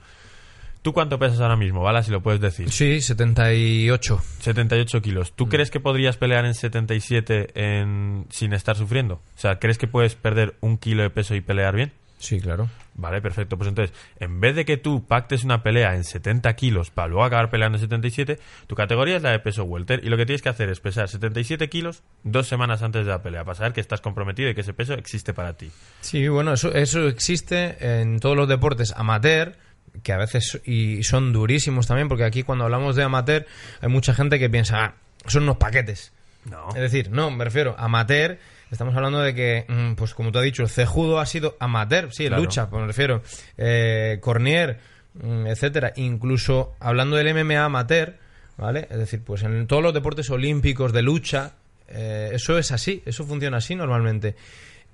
[0.81, 2.71] ¿Tú cuánto pesas ahora mismo, Bala, si lo puedes decir?
[2.71, 5.33] sí 78 78 kilos.
[5.33, 8.25] ¿Tú crees que podrías pelear en 77 en...
[8.29, 9.15] sin estar sufriendo?
[9.15, 11.91] O sea, ¿crees que puedes perder un kilo de peso y pelear bien?
[12.19, 13.57] sí claro Vale, perfecto.
[13.57, 17.23] Pues entonces, en vez de que tú pactes una pelea en 70 kilos para luego
[17.23, 20.41] acabar peleando en 77, tu categoría es la de peso welter y lo que tienes
[20.41, 23.81] que hacer es pesar 77 kilos dos semanas antes de la pelea para saber que
[23.81, 25.69] estás comprometido y que ese peso existe para ti.
[26.01, 29.55] Sí, bueno, eso, eso existe en todos los deportes amateur,
[30.03, 33.45] que a veces y son durísimos también, porque aquí cuando hablamos de amateur
[33.81, 34.93] hay mucha gente que piensa, ah,
[35.27, 36.11] son unos paquetes.
[36.49, 36.69] No.
[36.69, 38.37] Es decir, no, me refiero, amateur,
[38.71, 42.27] estamos hablando de que, mm, pues como tú has dicho, Cejudo ha sido amateur, sí,
[42.27, 42.41] Claro.
[42.43, 43.21] lucha, pues me refiero,
[43.57, 44.79] eh, Cornier,
[45.15, 48.15] mm, etcétera, incluso hablando del MMA amateur,
[48.57, 48.87] ¿vale?
[48.89, 51.53] Es decir, pues en todos los deportes olímpicos de lucha,
[51.89, 54.35] eh, eso es así, eso funciona así normalmente.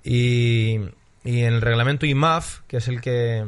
[0.02, 0.78] Y,
[1.24, 3.46] y en el reglamento IMAF, que es el que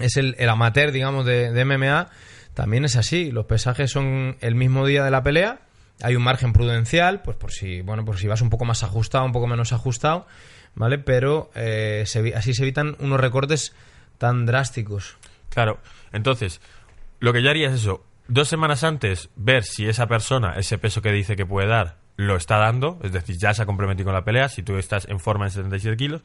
[0.00, 2.08] es el, el amateur, digamos, de, de MMA,
[2.54, 3.30] también es así.
[3.30, 5.60] Los pesajes son el mismo día de la pelea.
[6.02, 9.24] Hay un margen prudencial, pues por si, bueno, por si vas un poco más ajustado,
[9.24, 10.26] un poco menos ajustado,
[10.74, 10.98] ¿vale?
[10.98, 13.74] Pero eh, se así se evitan unos recortes
[14.18, 15.16] tan drásticos.
[15.50, 15.78] Claro.
[16.12, 16.60] Entonces,
[17.20, 18.04] lo que yo haría es eso.
[18.26, 22.36] Dos semanas antes, ver si esa persona, ese peso que dice que puede dar, lo
[22.36, 22.98] está dando.
[23.02, 24.48] Es decir, ya se ha comprometido con la pelea.
[24.48, 26.22] Si tú estás en forma en 77 kilos.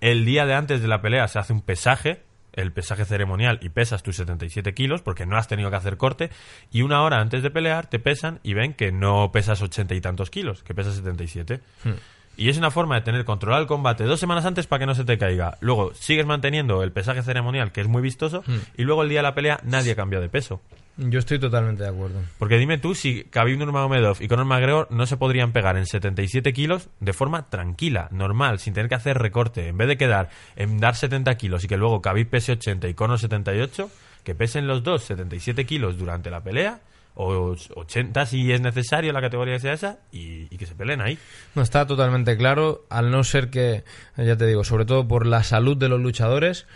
[0.00, 3.68] El día de antes de la pelea se hace un pesaje, el pesaje ceremonial, y
[3.68, 6.30] pesas tus 77 kilos porque no has tenido que hacer corte.
[6.70, 10.00] Y una hora antes de pelear te pesan y ven que no pesas 80 y
[10.00, 11.60] tantos kilos, que pesas 77.
[12.36, 14.94] Y es una forma de tener controlado el combate dos semanas antes para que no
[14.94, 15.58] se te caiga.
[15.60, 18.42] Luego sigues manteniendo el pesaje ceremonial, que es muy vistoso,
[18.76, 20.60] y luego el día de la pelea nadie ha cambiado de peso.
[21.08, 22.20] Yo estoy totalmente de acuerdo.
[22.38, 26.52] Porque dime tú si Khabib Nurmagomedov y Conor McGregor no se podrían pegar en 77
[26.52, 29.68] kilos de forma tranquila, normal, sin tener que hacer recorte.
[29.68, 32.94] En vez de quedar en dar 70 kilos y que luego Khabib pese 80 y
[32.94, 33.90] Conor 78,
[34.24, 36.80] que pesen los dos 77 kilos durante la pelea
[37.14, 41.00] o 80 si es necesario la categoría que sea esa y, y, que se peleen
[41.00, 41.18] ahí.
[41.54, 43.84] No está totalmente claro, al no ser que,
[44.18, 46.66] ya te digo, sobre todo por la salud de los luchadores,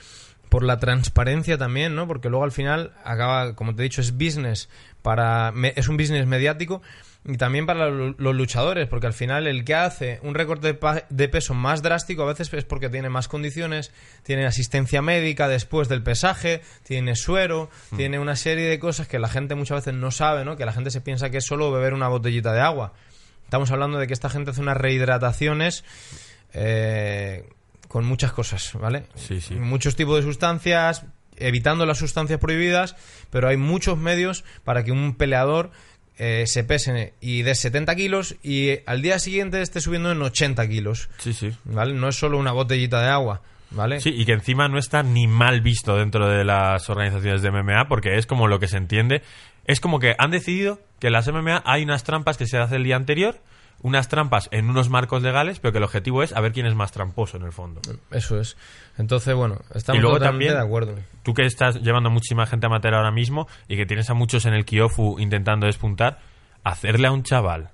[0.55, 2.07] por la transparencia también, ¿no?
[2.07, 4.69] Porque luego al final acaba, como te he dicho, es business
[5.03, 6.81] para es un business mediático
[7.25, 10.79] y también para los luchadores, porque al final el que hace un recorte
[11.11, 13.91] de peso más drástico a veces es porque tiene más condiciones,
[14.23, 17.97] tiene asistencia médica después del pesaje, tiene suero, mm.
[17.97, 20.57] tiene una serie de cosas que la gente muchas veces no sabe, ¿no?
[20.57, 22.93] Que la gente se piensa que es solo beber una botellita de agua.
[23.43, 25.85] Estamos hablando de que esta gente hace unas rehidrataciones
[26.53, 27.43] eh,
[27.95, 29.05] con muchas cosas, ¿vale?
[29.15, 29.55] Sí, sí.
[29.55, 32.97] Muchos tipos de sustancias, evitando las sustancias prohibidas,
[33.31, 35.71] pero hay muchos medios para que un peleador
[36.19, 40.67] eh, se pese y de 70 kilos y al día siguiente esté subiendo en 80
[40.67, 41.09] kilos.
[41.19, 41.53] Sí, sí.
[41.63, 41.95] ¿Vale?
[41.95, 43.43] No es solo una botellita de agua.
[43.71, 44.01] ¿Vale?
[44.01, 47.87] Sí, y que encima no está ni mal visto dentro de las organizaciones de MMA
[47.87, 49.23] porque es como lo que se entiende.
[49.67, 52.79] Es como que han decidido que en las MMA hay unas trampas que se hacen
[52.79, 53.39] el día anterior
[53.83, 56.75] unas trampas en unos marcos legales, pero que el objetivo es a ver quién es
[56.75, 57.81] más tramposo en el fondo.
[58.11, 58.57] Eso es.
[58.97, 60.95] Entonces, bueno, estamos totalmente de acuerdo.
[61.23, 64.55] Tú que estás llevando muchísima gente amateur ahora mismo y que tienes a muchos en
[64.55, 66.21] el Kiofu intentando despuntar,
[66.63, 67.71] hacerle a un chaval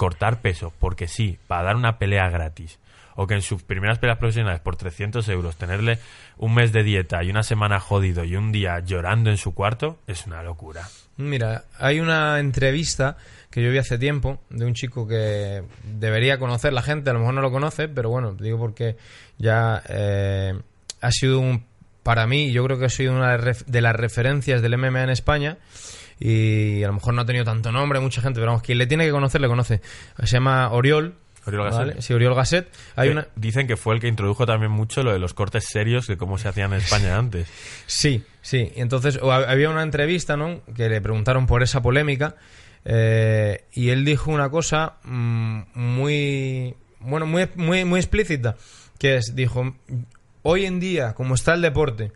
[0.00, 2.78] cortar peso, porque sí, para dar una pelea gratis,
[3.16, 5.98] o que en sus primeras peleas profesionales por 300 euros tenerle
[6.38, 9.98] un mes de dieta y una semana jodido y un día llorando en su cuarto,
[10.06, 10.88] es una locura.
[11.18, 13.18] Mira, hay una entrevista
[13.50, 17.18] que yo vi hace tiempo de un chico que debería conocer la gente, a lo
[17.18, 18.96] mejor no lo conoce, pero bueno, digo porque
[19.38, 20.54] ya eh,
[21.00, 21.64] ha sido un,
[22.04, 25.58] para mí, yo creo que ha sido una de las referencias del MMA en España
[26.20, 28.86] y a lo mejor no ha tenido tanto nombre, mucha gente, pero vamos, quien le
[28.86, 29.80] tiene que conocer le conoce.
[30.18, 31.14] Se llama Oriol.
[31.46, 32.00] Oriol Gasset.
[32.02, 32.68] Sí, Oriol Gasset.
[32.94, 33.26] Hay una...
[33.34, 36.36] Dicen que fue el que introdujo también mucho lo de los cortes serios de cómo
[36.36, 37.48] se hacían en España antes.
[37.86, 38.70] Sí, sí.
[38.76, 40.60] Entonces había una entrevista, ¿no?
[40.76, 42.36] Que le preguntaron por esa polémica
[42.84, 48.56] eh, y él dijo una cosa mm, muy, bueno, muy, muy, muy explícita,
[48.98, 49.74] que es, dijo,
[50.42, 52.12] hoy en día, como está el deporte,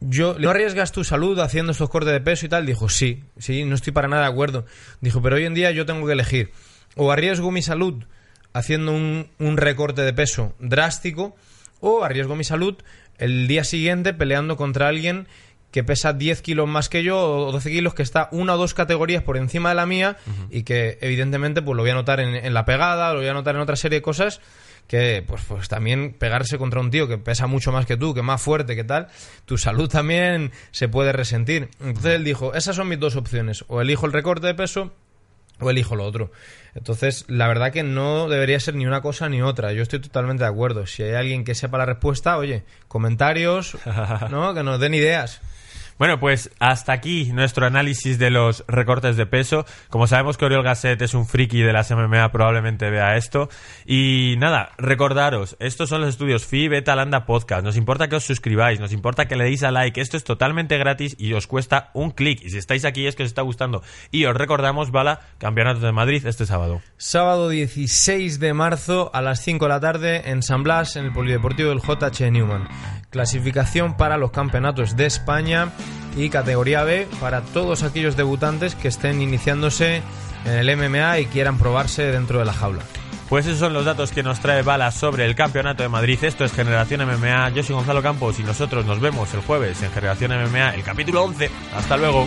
[0.00, 2.66] yo, ¿no arriesgas tu salud haciendo estos cortes de peso y tal?
[2.66, 4.66] Dijo, sí, sí, no estoy para nada de acuerdo.
[5.00, 6.52] Dijo, pero hoy en día yo tengo que elegir.
[6.96, 8.04] O arriesgo mi salud
[8.52, 11.34] haciendo un, un recorte de peso drástico,
[11.80, 12.76] o arriesgo mi salud
[13.18, 15.26] el día siguiente peleando contra alguien
[15.70, 18.74] que pesa 10 kilos más que yo o 12 kilos, que está una o dos
[18.74, 20.16] categorías por encima de la mía
[20.50, 23.54] y que evidentemente pues lo voy a notar en, la pegada, lo voy a notar
[23.56, 24.40] en otra serie de cosas
[24.86, 28.22] que pues, pues también pegarse contra un tío que pesa mucho más que tú, que
[28.22, 29.08] más fuerte, que tal,
[29.44, 31.70] tu salud también se puede resentir.
[31.80, 34.92] Entonces él dijo, esas son mis dos opciones, o elijo el recorte de peso
[35.58, 36.30] o elijo lo otro.
[36.74, 39.72] Entonces, la verdad que no debería ser ni una cosa ni otra.
[39.72, 40.86] Yo estoy totalmente de acuerdo.
[40.86, 43.76] Si hay alguien que sepa la respuesta, oye, comentarios,
[44.30, 44.54] ¿no?
[44.54, 45.40] Que nos den ideas.
[45.98, 49.64] Bueno, pues hasta aquí nuestro análisis de los recortes de peso.
[49.88, 53.48] Como sabemos que Oriol Gasset es un friki de las MMA, probablemente vea esto.
[53.86, 57.64] Y nada, recordaros, estos son los estudios FI Beta Landa Podcast.
[57.64, 59.98] Nos importa que os suscribáis, nos importa que le deis a like.
[59.98, 62.42] Esto es totalmente gratis y os cuesta un clic.
[62.42, 63.82] Y si estáis aquí es que os está gustando.
[64.10, 66.82] Y os recordamos, Bala, Campeonato de Madrid este sábado.
[66.98, 71.12] Sábado 16 de marzo a las 5 de la tarde en San Blas, en el
[71.14, 72.68] Polideportivo del JH Newman.
[73.08, 75.72] Clasificación para los campeonatos de España
[76.16, 80.02] y categoría B para todos aquellos debutantes que estén iniciándose
[80.44, 82.82] en el MMA y quieran probarse dentro de la jaula.
[83.28, 86.18] Pues esos son los datos que nos trae Bala sobre el Campeonato de Madrid.
[86.22, 87.50] Esto es Generación MMA.
[87.50, 91.24] Yo soy Gonzalo Campos y nosotros nos vemos el jueves en Generación MMA, el capítulo
[91.24, 91.50] 11.
[91.74, 92.26] Hasta luego.